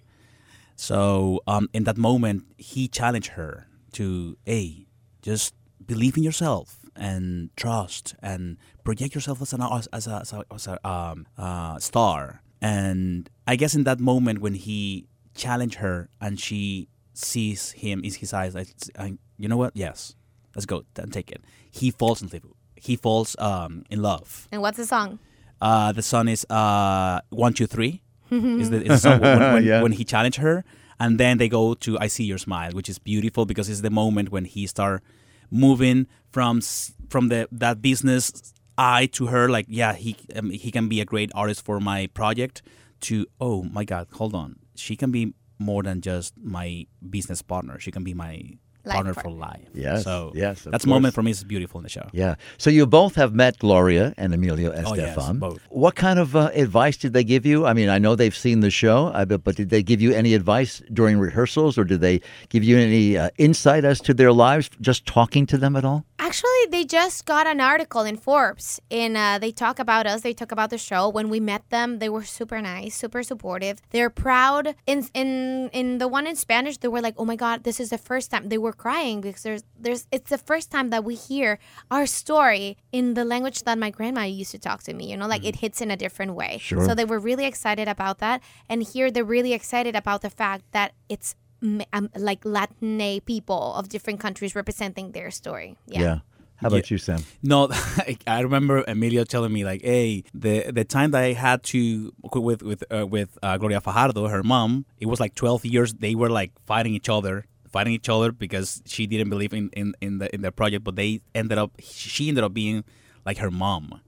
So 0.75 1.41
um, 1.47 1.69
in 1.73 1.85
that 1.85 1.99
moment, 1.99 2.45
he 2.57 2.89
challenged 2.89 3.33
her 3.33 3.69
to, 3.93 4.37
hey, 4.45 4.87
just 5.23 5.55
believe 5.87 6.17
in 6.17 6.23
yourself 6.23 6.80
and 7.01 7.51
trust 7.57 8.15
and 8.23 8.59
project 8.85 9.15
yourself 9.17 9.41
as 9.43 9.53
an 9.53 9.63
as 9.63 9.87
as 9.89 10.07
a, 10.07 10.17
as 10.21 10.33
a, 10.33 10.45
as 10.55 10.67
a 10.69 10.89
um, 10.89 11.27
uh, 11.39 11.79
star. 11.79 12.43
And 12.63 13.29
I 13.47 13.57
guess 13.57 13.75
in 13.75 13.85
that 13.85 13.99
moment 13.99 14.41
when 14.41 14.55
he 14.55 15.07
challenged 15.35 15.77
her 15.77 16.11
and 16.21 16.39
she 16.39 16.89
sees 17.15 17.73
him 17.73 18.03
in 18.05 18.13
his 18.13 18.33
eyes, 18.35 18.55
I, 18.55 18.67
I, 18.99 19.15
you 19.39 19.49
know 19.49 19.57
what? 19.57 19.73
Yes, 19.75 20.15
let's 20.55 20.67
go 20.67 20.85
and 20.97 21.11
take 21.13 21.33
it. 21.33 21.41
He 21.71 21.91
falls 21.91 22.21
in 22.23 22.29
love. 22.29 22.43
He 22.77 22.97
falls 22.97 23.35
um, 23.39 23.85
in 23.91 24.03
love. 24.03 24.47
And 24.53 24.61
what's 24.63 24.77
the 24.77 24.87
song? 24.87 25.19
Uh, 25.61 25.93
the 25.93 26.03
song 26.03 26.29
is 26.29 26.45
uh, 26.51 27.21
one 27.31 27.53
two 27.55 27.67
three. 27.67 28.03
is 28.31 28.71
the, 28.71 28.83
is 28.83 28.89
the 28.89 28.99
song 28.99 29.21
when, 29.25 29.39
when, 29.55 29.65
Yeah. 29.65 29.83
when 29.83 29.93
he 29.93 30.05
challenged 30.05 30.39
her, 30.39 30.65
and 30.99 31.19
then 31.19 31.39
they 31.39 31.49
go 31.49 31.75
to 31.75 31.99
"I 31.99 32.07
See 32.09 32.25
Your 32.25 32.39
Smile," 32.39 32.73
which 32.73 32.89
is 32.89 32.99
beautiful 32.99 33.45
because 33.47 33.69
it's 33.69 33.81
the 33.81 33.91
moment 33.91 34.31
when 34.31 34.45
he 34.45 34.67
start 34.67 35.03
moving 35.51 36.07
from 36.31 36.61
from 37.09 37.29
the 37.29 37.49
that 37.53 37.83
business 37.83 38.55
eye 38.79 39.07
to 39.13 39.27
her, 39.27 39.49
like 39.49 39.67
yeah, 39.69 39.95
he 39.95 40.17
um, 40.35 40.51
he 40.51 40.71
can 40.71 40.89
be 40.89 41.01
a 41.01 41.05
great 41.05 41.31
artist 41.35 41.65
for 41.65 41.81
my 41.81 42.07
project. 42.09 42.63
To 43.03 43.27
oh 43.41 43.63
my 43.63 43.85
God, 43.85 44.09
hold 44.13 44.35
on, 44.35 44.57
she 44.75 44.97
can 44.97 45.11
be 45.11 45.35
more 45.59 45.83
than 45.83 46.01
just 46.01 46.35
my 46.43 46.87
business 47.09 47.43
partner. 47.43 47.79
She 47.79 47.91
can 47.91 48.05
be 48.05 48.15
my 48.15 48.59
Life 48.85 48.95
partner 48.95 49.15
for 49.15 49.23
partner. 49.23 49.41
life. 49.41 49.69
Yes, 49.75 50.05
so 50.05 50.33
yes, 50.35 50.63
that's 50.63 50.85
a 50.85 50.89
moment 50.89 51.15
for 51.15 51.23
me 51.23 51.31
is 51.31 51.45
beautiful 51.45 51.79
in 51.79 51.83
the 51.83 51.91
show. 51.91 52.09
Yeah. 52.13 52.37
So 52.59 52.71
you 52.71 52.87
both 52.87 53.15
have 53.17 53.35
met 53.35 53.59
Gloria 53.59 54.15
and 54.17 54.33
Emilio 54.33 54.73
Oh, 54.73 54.95
yes, 54.95 55.17
both. 55.35 55.61
What 55.69 55.95
kind 55.97 56.19
of 56.19 56.35
uh, 56.35 56.51
advice 56.55 56.97
did 56.97 57.13
they 57.13 57.25
give 57.25 57.45
you? 57.45 57.67
I 57.67 57.75
mean, 57.75 57.89
I 57.89 57.99
know 57.99 58.15
they've 58.15 58.37
seen 58.37 58.61
the 58.61 58.71
show, 58.71 59.13
I 59.15 59.25
but 59.25 59.57
did 59.57 59.71
they 59.71 59.83
give 59.83 60.01
you 60.01 60.13
any 60.13 60.35
advice 60.35 60.83
during 60.93 61.19
rehearsals, 61.19 61.77
or 61.77 61.85
did 61.85 62.01
they 62.01 62.21
give 62.49 62.65
you 62.65 62.79
any 62.79 63.17
uh, 63.17 63.31
insight 63.37 63.85
as 63.85 64.01
to 64.03 64.15
their 64.15 64.33
lives 64.33 64.71
just 64.81 65.07
talking 65.07 65.47
to 65.47 65.59
them 65.59 65.77
at 65.77 65.85
all? 65.85 66.05
Actually, 66.31 66.67
they 66.71 66.85
just 66.85 67.27
got 67.27 67.49
an 67.49 67.61
article 67.61 68.03
in 68.03 68.17
Forbes, 68.17 68.81
and 68.89 69.17
uh, 69.17 69.37
they 69.41 69.51
talk 69.51 69.81
about 69.81 70.07
us. 70.07 70.21
They 70.21 70.33
talk 70.33 70.53
about 70.53 70.71
the 70.71 70.79
show. 70.79 71.09
When 71.09 71.29
we 71.29 71.41
met 71.41 71.69
them, 71.71 71.99
they 71.99 72.09
were 72.09 72.23
super 72.23 72.63
nice, 72.63 72.95
super 72.95 73.25
supportive. 73.25 73.83
They're 73.91 74.11
proud. 74.11 74.77
In 74.87 75.09
in 75.13 75.71
in 75.73 75.99
the 75.99 76.07
one 76.07 76.29
in 76.29 76.37
Spanish, 76.37 76.77
they 76.79 76.87
were 76.87 77.01
like, 77.01 77.17
"Oh 77.19 77.25
my 77.25 77.35
God, 77.35 77.65
this 77.65 77.81
is 77.81 77.91
the 77.91 77.99
first 77.99 78.31
time." 78.31 78.49
They 78.49 78.59
were 78.59 78.73
crying 78.73 79.21
because 79.21 79.43
there's 79.43 79.65
there's 79.77 80.07
it's 80.13 80.31
the 80.31 80.39
first 80.39 80.71
time 80.71 80.91
that 80.91 81.03
we 81.03 81.17
hear 81.17 81.59
our 81.91 82.07
story 82.07 82.77
in 82.93 83.15
the 83.15 83.25
language 83.25 83.65
that 83.65 83.77
my 83.77 83.91
grandma 83.91 84.23
used 84.23 84.53
to 84.53 84.61
talk 84.61 84.85
to 84.85 84.95
me. 84.95 85.11
You 85.11 85.17
know, 85.17 85.27
like 85.27 85.45
it 85.45 85.57
hits 85.57 85.81
in 85.81 85.91
a 85.91 85.97
different 85.97 86.35
way. 86.35 86.59
Sure. 86.63 86.85
So 86.87 86.95
they 86.95 87.05
were 87.05 87.19
really 87.19 87.47
excited 87.47 87.89
about 87.89 88.19
that, 88.19 88.41
and 88.69 88.85
here 88.85 89.11
they're 89.11 89.25
really 89.25 89.53
excited 89.53 89.97
about 89.97 90.23
the 90.23 90.31
fact 90.31 90.63
that 90.71 90.93
it's. 91.09 91.35
M- 91.63 91.83
Um, 91.93 92.11
like 92.17 92.45
Latin 92.45 93.21
people 93.27 93.75
of 93.75 93.89
different 93.89 94.21
countries 94.21 94.55
representing 94.55 95.13
their 95.13 95.31
story. 95.31 95.77
Yeah. 95.87 96.21
How 96.61 96.69
about 96.69 96.91
you, 96.91 96.99
Sam? 96.99 97.25
No, 97.43 97.69
I 98.27 98.41
remember 98.41 98.85
Emilio 98.87 99.25
telling 99.25 99.51
me 99.51 99.65
like, 99.65 99.81
"Hey, 99.83 100.25
the 100.35 100.71
the 100.71 100.85
time 100.85 101.11
that 101.13 101.23
I 101.25 101.33
had 101.33 101.63
to 101.73 102.13
with 102.35 102.63
with 102.63 102.85
uh, 102.93 103.07
with 103.07 103.39
uh, 103.43 103.57
Gloria 103.57 103.81
Fajardo, 103.81 104.29
her 104.29 104.43
mom, 104.43 104.85
it 105.01 105.07
was 105.07 105.21
like 105.21 105.35
12 105.35 105.65
years. 105.65 105.95
They 105.95 106.15
were 106.15 106.29
like 106.29 106.53
fighting 106.67 106.93
each 106.95 107.09
other, 107.09 107.47
fighting 107.73 107.95
each 107.95 108.11
other 108.11 108.31
because 108.31 108.83
she 108.85 109.07
didn't 109.07 109.31
believe 109.31 109.55
in 109.55 109.71
in 109.73 109.95
in 110.03 110.19
the 110.19 110.29
in 110.35 110.43
the 110.43 110.53
project, 110.53 110.85
but 110.85 110.97
they 110.97 111.23
ended 111.35 111.57
up 111.57 111.73
she 111.81 112.29
ended 112.29 112.45
up 112.45 112.53
being 112.53 112.85
like 113.25 113.39
her 113.39 113.51
mom. 113.51 114.03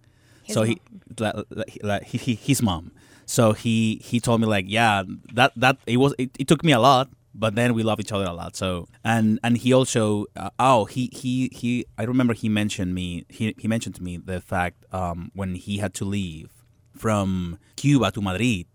His 0.44 0.52
so 0.54 0.62
he 0.64 0.78
like, 1.18 1.34
like, 1.48 1.78
like 1.82 2.02
he, 2.04 2.18
he, 2.18 2.34
his 2.34 2.60
mom. 2.60 2.92
So 3.24 3.52
he 3.54 3.96
he 4.04 4.20
told 4.20 4.42
me 4.42 4.46
like, 4.46 4.66
yeah, 4.68 5.04
that 5.32 5.52
that 5.56 5.78
it 5.86 5.96
was 5.96 6.14
it, 6.18 6.30
it 6.38 6.48
took 6.48 6.62
me 6.64 6.72
a 6.72 6.78
lot, 6.80 7.08
but 7.34 7.54
then 7.54 7.74
we 7.74 7.82
love 7.82 8.00
each 8.00 8.12
other 8.12 8.24
a 8.24 8.32
lot. 8.32 8.56
So 8.56 8.88
and 9.04 9.38
and 9.42 9.56
he 9.56 9.72
also 9.72 10.26
uh, 10.36 10.50
oh 10.58 10.84
he 10.84 11.10
he 11.12 11.50
he 11.52 11.86
I 11.98 12.04
remember 12.04 12.34
he 12.34 12.48
mentioned 12.48 12.94
me 12.94 13.24
he 13.28 13.54
he 13.58 13.68
mentioned 13.68 13.94
to 13.96 14.02
me 14.02 14.16
the 14.16 14.40
fact 14.40 14.84
um 14.92 15.30
when 15.34 15.54
he 15.54 15.78
had 15.78 15.94
to 15.94 16.04
leave 16.04 16.50
from 16.96 17.58
Cuba 17.76 18.10
to 18.12 18.20
Madrid 18.20 18.66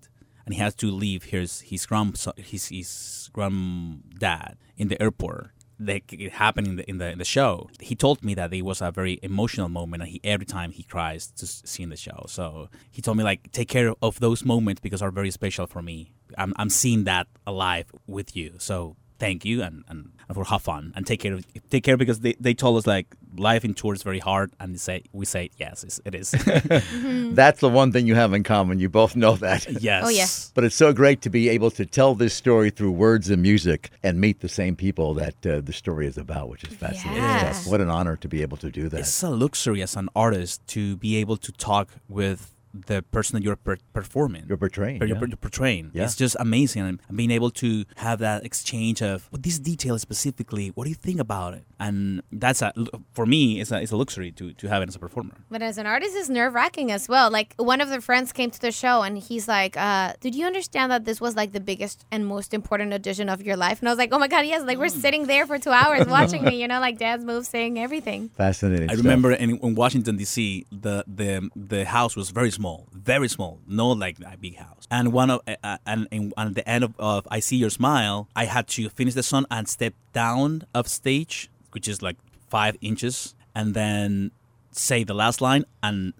and 0.46 0.54
he 0.54 0.62
has 0.62 0.74
to 0.76 0.89
leave 0.89 1.24
his 1.26 1.62
his 1.62 1.86
grand 1.86 2.17
his 2.38 2.70
his 2.70 3.30
granddad 3.34 4.58
in 4.78 4.88
the 4.88 5.00
airport. 5.02 5.52
Like 5.80 6.12
it 6.12 6.32
happened 6.32 6.67
in 6.67 6.76
the 6.78 6.89
in 6.89 6.98
the 6.98 7.12
in 7.12 7.17
the 7.20 7.26
show. 7.26 7.70
He 7.80 7.96
told 7.96 8.24
me 8.24 8.34
that 8.34 8.52
it 8.52 8.63
was 8.63 8.82
a 8.82 8.89
very 8.89 9.20
emotional 9.22 9.70
moment, 9.70 10.02
and 10.02 10.10
he 10.10 10.20
every 10.24 10.46
time 10.46 10.72
he 10.72 10.84
cries 10.84 11.28
to 11.32 11.46
seeing 11.46 11.89
the 11.89 11.98
show. 11.98 12.26
So 12.30 12.70
he 12.89 13.02
told 13.02 13.17
me 13.17 13.24
like 13.24 13.52
take 13.52 13.67
care 13.67 13.93
of 14.02 14.20
those 14.20 14.43
moments 14.43 14.80
because 14.82 15.02
are 15.04 15.12
very 15.12 15.30
special 15.30 15.67
for 15.67 15.82
me. 15.84 16.13
I'm 16.38 16.54
I'm 16.58 16.69
seeing 16.69 17.04
that 17.06 17.28
alive 17.45 17.86
with 18.08 18.36
you. 18.36 18.54
So 18.60 18.95
thank 19.19 19.43
you 19.43 19.63
and, 19.63 19.84
and, 19.89 20.12
and 20.30 20.36
for 20.36 20.43
have 20.45 20.62
fun 20.62 20.93
and 20.95 21.08
take 21.08 21.19
care 21.21 21.34
of 21.34 21.43
take 21.71 21.84
care 21.84 21.97
because 21.97 22.19
they, 22.19 22.36
they 22.39 22.54
told 22.54 22.78
us 22.78 22.86
like 22.86 23.08
life 23.36 23.65
in 23.65 23.73
tour 23.73 23.93
is 23.95 24.04
very 24.04 24.19
hard 24.19 24.52
and 24.60 24.76
they 24.76 24.78
say 24.78 25.02
we 25.12 25.26
say 25.26 25.50
yes 25.58 25.84
it's, 25.84 26.32
That's 27.36 27.60
the 27.60 27.69
one 27.69 27.91
thing 27.91 28.08
you 28.08 28.15
have 28.15 28.34
in 28.34 28.43
common. 28.43 28.80
You 28.80 28.89
both 28.89 29.15
know 29.15 29.36
that. 29.38 29.65
yes 29.82 30.04
Oh, 30.06 30.10
yeah. 30.10 30.28
But 30.54 30.63
it's 30.63 30.76
so 30.76 30.93
great 30.93 31.21
to 31.21 31.30
be 31.30 31.50
able 31.50 31.71
to 31.71 31.86
tell 31.86 32.15
this 32.15 32.34
story 32.34 32.69
through 32.69 32.91
words 32.91 33.30
and 33.30 33.41
music 33.41 33.89
and 34.04 34.19
meet 34.19 34.39
the 34.41 34.50
same 34.50 34.76
people 34.76 35.13
that 35.15 35.45
uh, 35.45 35.62
the 35.62 35.73
story 35.73 36.08
is 36.08 36.17
about, 36.17 36.50
which 36.50 36.63
is 36.63 36.73
fascinating 36.73 37.23
Yeah. 37.23 37.52
stuff. 37.52 37.71
What 37.71 37.82
an 37.82 37.89
honor 37.89 38.15
to 38.17 38.28
be 38.28 38.41
able 38.41 38.58
to 38.58 38.69
do 38.69 38.89
that. 38.89 39.00
It's 39.00 39.23
a 39.23 39.30
luxury 39.30 39.82
as 39.82 39.95
an 39.95 40.10
artist 40.15 40.65
to 40.67 40.97
be 40.97 41.15
able 41.17 41.38
to 41.38 41.52
talk 41.54 41.89
with 42.08 42.54
the 42.85 43.03
person 43.11 43.37
that 43.37 43.43
you're 43.43 43.55
per- 43.55 43.77
performing. 43.93 44.45
You're 44.47 44.57
portraying. 44.57 44.97
You're, 44.97 45.09
yeah. 45.09 45.19
you're 45.19 45.37
portraying. 45.37 45.91
Yeah. 45.93 46.03
It's 46.03 46.15
just 46.15 46.35
amazing. 46.39 46.99
And 47.07 47.17
being 47.17 47.31
able 47.31 47.51
to 47.51 47.85
have 47.97 48.19
that 48.19 48.45
exchange 48.45 49.01
of 49.01 49.27
well, 49.31 49.41
this 49.41 49.59
detail 49.59 49.97
specifically, 49.99 50.69
what 50.69 50.83
do 50.85 50.89
you 50.89 50.95
think 50.95 51.19
about 51.19 51.53
it? 51.53 51.65
And 51.79 52.21
that's 52.31 52.61
a, 52.61 52.73
for 53.13 53.25
me, 53.25 53.59
it's 53.61 53.71
a, 53.71 53.81
it's 53.81 53.91
a 53.91 53.97
luxury 53.97 54.31
to, 54.33 54.53
to 54.53 54.67
have 54.67 54.81
it 54.81 54.89
as 54.89 54.95
a 54.95 54.99
performer. 54.99 55.35
But 55.49 55.61
as 55.61 55.77
an 55.77 55.85
artist, 55.85 56.15
it's 56.15 56.29
nerve 56.29 56.53
wracking 56.53 56.91
as 56.91 57.07
well. 57.07 57.29
Like 57.31 57.53
one 57.57 57.81
of 57.81 57.89
the 57.89 58.01
friends 58.01 58.31
came 58.31 58.51
to 58.51 58.59
the 58.59 58.71
show 58.71 59.01
and 59.01 59.17
he's 59.17 59.47
like, 59.47 59.77
uh, 59.77 60.13
"Did 60.19 60.33
you 60.35 60.45
understand 60.45 60.91
that 60.91 61.05
this 61.05 61.19
was 61.21 61.35
like 61.35 61.51
the 61.53 61.59
biggest 61.59 62.05
and 62.11 62.25
most 62.25 62.53
important 62.53 62.93
audition 62.93 63.29
of 63.29 63.41
your 63.41 63.57
life?" 63.57 63.79
And 63.79 63.89
I 63.89 63.91
was 63.91 63.99
like, 64.03 64.11
"Oh 64.11 64.19
my 64.19 64.27
god, 64.27 64.45
yes!" 64.45 64.63
Like 64.63 64.77
we're 64.77 64.89
sitting 65.05 65.27
there 65.27 65.45
for 65.45 65.57
two 65.59 65.71
hours 65.81 66.07
watching 66.17 66.43
me, 66.43 66.61
you 66.61 66.67
know, 66.67 66.79
like 66.79 66.97
dance 66.97 67.23
moves, 67.23 67.47
saying 67.47 67.79
everything. 67.79 68.29
Fascinating. 68.29 68.89
I 68.89 68.93
stuff. 68.93 69.05
remember 69.05 69.31
in, 69.31 69.57
in 69.57 69.75
Washington 69.75 70.17
D.C. 70.17 70.65
the 70.71 71.03
the 71.07 71.49
the 71.55 71.85
house 71.85 72.15
was 72.15 72.29
very 72.31 72.51
small, 72.51 72.66
very 72.93 73.30
small, 73.36 73.53
no 73.67 73.88
like 74.06 74.17
a 74.34 74.38
big 74.45 74.56
house. 74.65 74.84
And 74.89 75.06
one 75.21 75.30
of 75.34 75.39
uh, 75.47 75.56
uh, 75.69 75.77
and, 75.91 76.08
and 76.12 76.34
and 76.38 76.45
at 76.51 76.56
the 76.60 76.67
end 76.75 76.84
of, 76.88 76.91
of 76.99 77.27
I 77.38 77.39
See 77.47 77.58
Your 77.63 77.73
Smile, 77.82 78.27
I 78.36 78.45
had 78.56 78.65
to 78.75 78.89
finish 78.99 79.13
the 79.19 79.23
song 79.32 79.45
and 79.56 79.63
step 79.77 79.93
down 80.23 80.49
of 80.73 80.88
stage, 80.88 81.36
which 81.73 81.88
is 81.91 81.97
like 82.08 82.17
five 82.49 82.75
inches, 82.82 83.36
and 83.58 83.73
then 83.80 84.32
say 84.71 85.03
the 85.03 85.17
last 85.23 85.41
line 85.41 85.63
and 85.82 86.13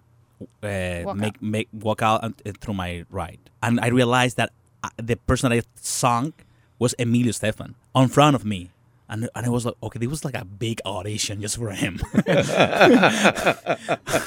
uh, 0.62 1.02
Walk 1.04 1.16
make 1.16 1.36
out. 1.36 1.42
make 1.54 1.68
walk 1.86 2.00
out 2.02 2.20
and, 2.24 2.34
uh, 2.46 2.52
through 2.60 2.74
my 2.84 3.04
right. 3.10 3.42
And 3.62 3.80
I 3.86 3.88
realized 4.00 4.36
that 4.40 4.50
uh, 4.84 4.90
the 5.10 5.16
person 5.16 5.50
that 5.50 5.58
I 5.58 5.62
sung 5.80 6.32
was 6.78 6.94
Emilio 6.98 7.32
Estefan 7.32 7.74
on 7.94 8.08
front 8.08 8.34
of 8.36 8.44
me. 8.44 8.70
And, 9.08 9.28
and 9.34 9.46
I 9.46 9.48
was 9.48 9.64
like, 9.64 9.74
okay, 9.82 9.98
this 9.98 10.08
was 10.08 10.24
like 10.24 10.34
a 10.34 10.44
big 10.44 10.80
audition 10.84 11.40
just 11.40 11.56
for 11.56 11.70
him. 11.70 11.98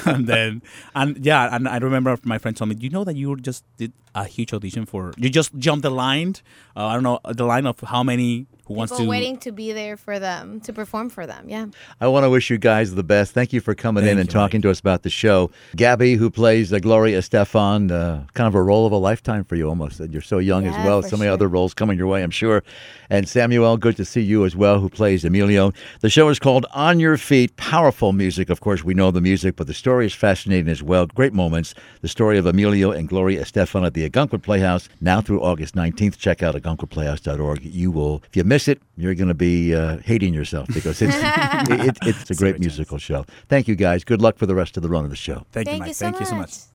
and 0.06 0.26
then, 0.26 0.62
and 0.94 1.24
yeah, 1.24 1.54
and 1.54 1.68
I 1.68 1.76
remember 1.78 2.18
my 2.24 2.38
friend 2.38 2.56
told 2.56 2.70
me, 2.70 2.74
"Do 2.74 2.84
you 2.84 2.90
know 2.90 3.04
that 3.04 3.14
you 3.14 3.36
just 3.36 3.64
did 3.76 3.92
a 4.14 4.24
huge 4.24 4.52
audition 4.52 4.86
for? 4.86 5.12
You 5.16 5.28
just 5.30 5.54
jumped 5.56 5.82
the 5.82 5.90
line. 5.90 6.34
Uh, 6.76 6.86
I 6.86 6.94
don't 6.94 7.02
know 7.02 7.20
the 7.30 7.44
line 7.44 7.66
of 7.66 7.78
how 7.80 8.02
many 8.02 8.46
who 8.66 8.74
wants 8.74 8.92
People 8.92 9.06
to. 9.06 9.10
waiting 9.10 9.36
to 9.38 9.50
be 9.50 9.72
there 9.72 9.96
for 9.96 10.18
them 10.20 10.60
to 10.60 10.72
perform 10.72 11.10
for 11.10 11.26
them. 11.26 11.48
Yeah. 11.48 11.66
I 12.00 12.06
want 12.06 12.24
to 12.24 12.30
wish 12.30 12.48
you 12.48 12.58
guys 12.58 12.94
the 12.94 13.02
best. 13.02 13.32
Thank 13.34 13.52
you 13.52 13.60
for 13.60 13.74
coming 13.74 14.04
in 14.06 14.18
and 14.18 14.28
you, 14.28 14.32
talking 14.32 14.62
to 14.62 14.70
us 14.70 14.78
about 14.78 15.02
the 15.02 15.10
show. 15.10 15.50
Gaby, 15.74 16.14
who 16.14 16.30
plays 16.30 16.72
uh, 16.72 16.78
Gloria 16.78 17.18
Estefan, 17.18 17.90
uh, 17.90 18.24
kind 18.34 18.46
of 18.46 18.54
a 18.54 18.62
role 18.62 18.86
of 18.86 18.92
a 18.92 18.96
lifetime 18.96 19.42
for 19.44 19.56
you 19.56 19.68
almost. 19.68 19.98
And 19.98 20.12
You're 20.12 20.22
so 20.22 20.38
young 20.38 20.64
as 20.66 20.76
well. 20.86 21.02
for 21.02 21.08
So 21.08 21.16
many 21.16 21.26
sure. 21.26 21.32
other 21.34 21.48
roles 21.48 21.74
coming 21.74 21.98
your 21.98 22.06
way, 22.06 22.22
I'm 22.22 22.30
sure. 22.30 22.62
And 23.10 23.28
Samuel, 23.28 23.76
good 23.76 23.96
to 23.96 24.04
see 24.04 24.20
you 24.22 24.44
as 24.44 24.54
well, 24.54 24.78
who 24.78 24.88
plays 24.88 25.24
Emilio. 25.24 25.72
The 26.00 26.08
show 26.08 26.28
is 26.28 26.38
called 26.38 26.64
On 26.72 27.00
Your 27.00 27.16
Feet. 27.18 27.56
Powerful 27.56 28.12
music. 28.12 28.48
Of 28.48 28.60
course, 28.60 28.84
we 28.84 28.94
know 28.94 29.10
the 29.10 29.20
music, 29.20 29.56
but 29.56 29.66
the 29.66 29.74
story 29.74 30.06
is 30.06 30.14
fascinating 30.14 30.68
as 30.70 30.82
well. 30.84 31.06
Great 31.06 31.32
moments. 31.34 31.74
The 32.00 32.08
story 32.08 32.38
of 32.38 32.46
Emilio 32.46 32.92
and 32.92 33.08
Gloria 33.08 33.42
Estefan 33.42 33.84
at 33.84 33.94
the 33.94 34.01
the 34.02 34.10
Ogunquit 34.10 34.42
Playhouse 34.42 34.88
now 35.00 35.20
through 35.20 35.42
August 35.42 35.74
19th. 35.74 36.18
Check 36.18 36.42
out 36.42 36.54
ogunquitplayhouse.org. 36.54 37.62
You 37.64 37.90
will, 37.90 38.22
if 38.28 38.36
you 38.36 38.44
miss 38.44 38.68
it, 38.68 38.80
you're 38.96 39.14
going 39.14 39.28
to 39.28 39.34
be 39.34 39.74
uh, 39.74 39.98
hating 39.98 40.34
yourself 40.34 40.68
because 40.72 41.00
it's 41.02 41.14
it, 41.70 41.98
it's 42.02 42.30
a 42.30 42.34
great 42.34 42.58
musical 42.58 42.98
show. 42.98 43.24
Thank 43.48 43.68
you 43.68 43.76
guys. 43.76 44.04
Good 44.04 44.20
luck 44.20 44.36
for 44.38 44.46
the 44.46 44.54
rest 44.54 44.76
of 44.76 44.82
the 44.82 44.88
run 44.88 45.04
of 45.04 45.10
the 45.10 45.16
show. 45.16 45.46
Thank, 45.52 45.66
you, 45.66 45.72
Thank 45.72 45.80
Mike. 45.80 45.88
you 45.88 45.94
so 45.94 46.04
Thank 46.06 46.20
you 46.20 46.26
so 46.26 46.34
much. 46.34 46.48
much. 46.50 46.58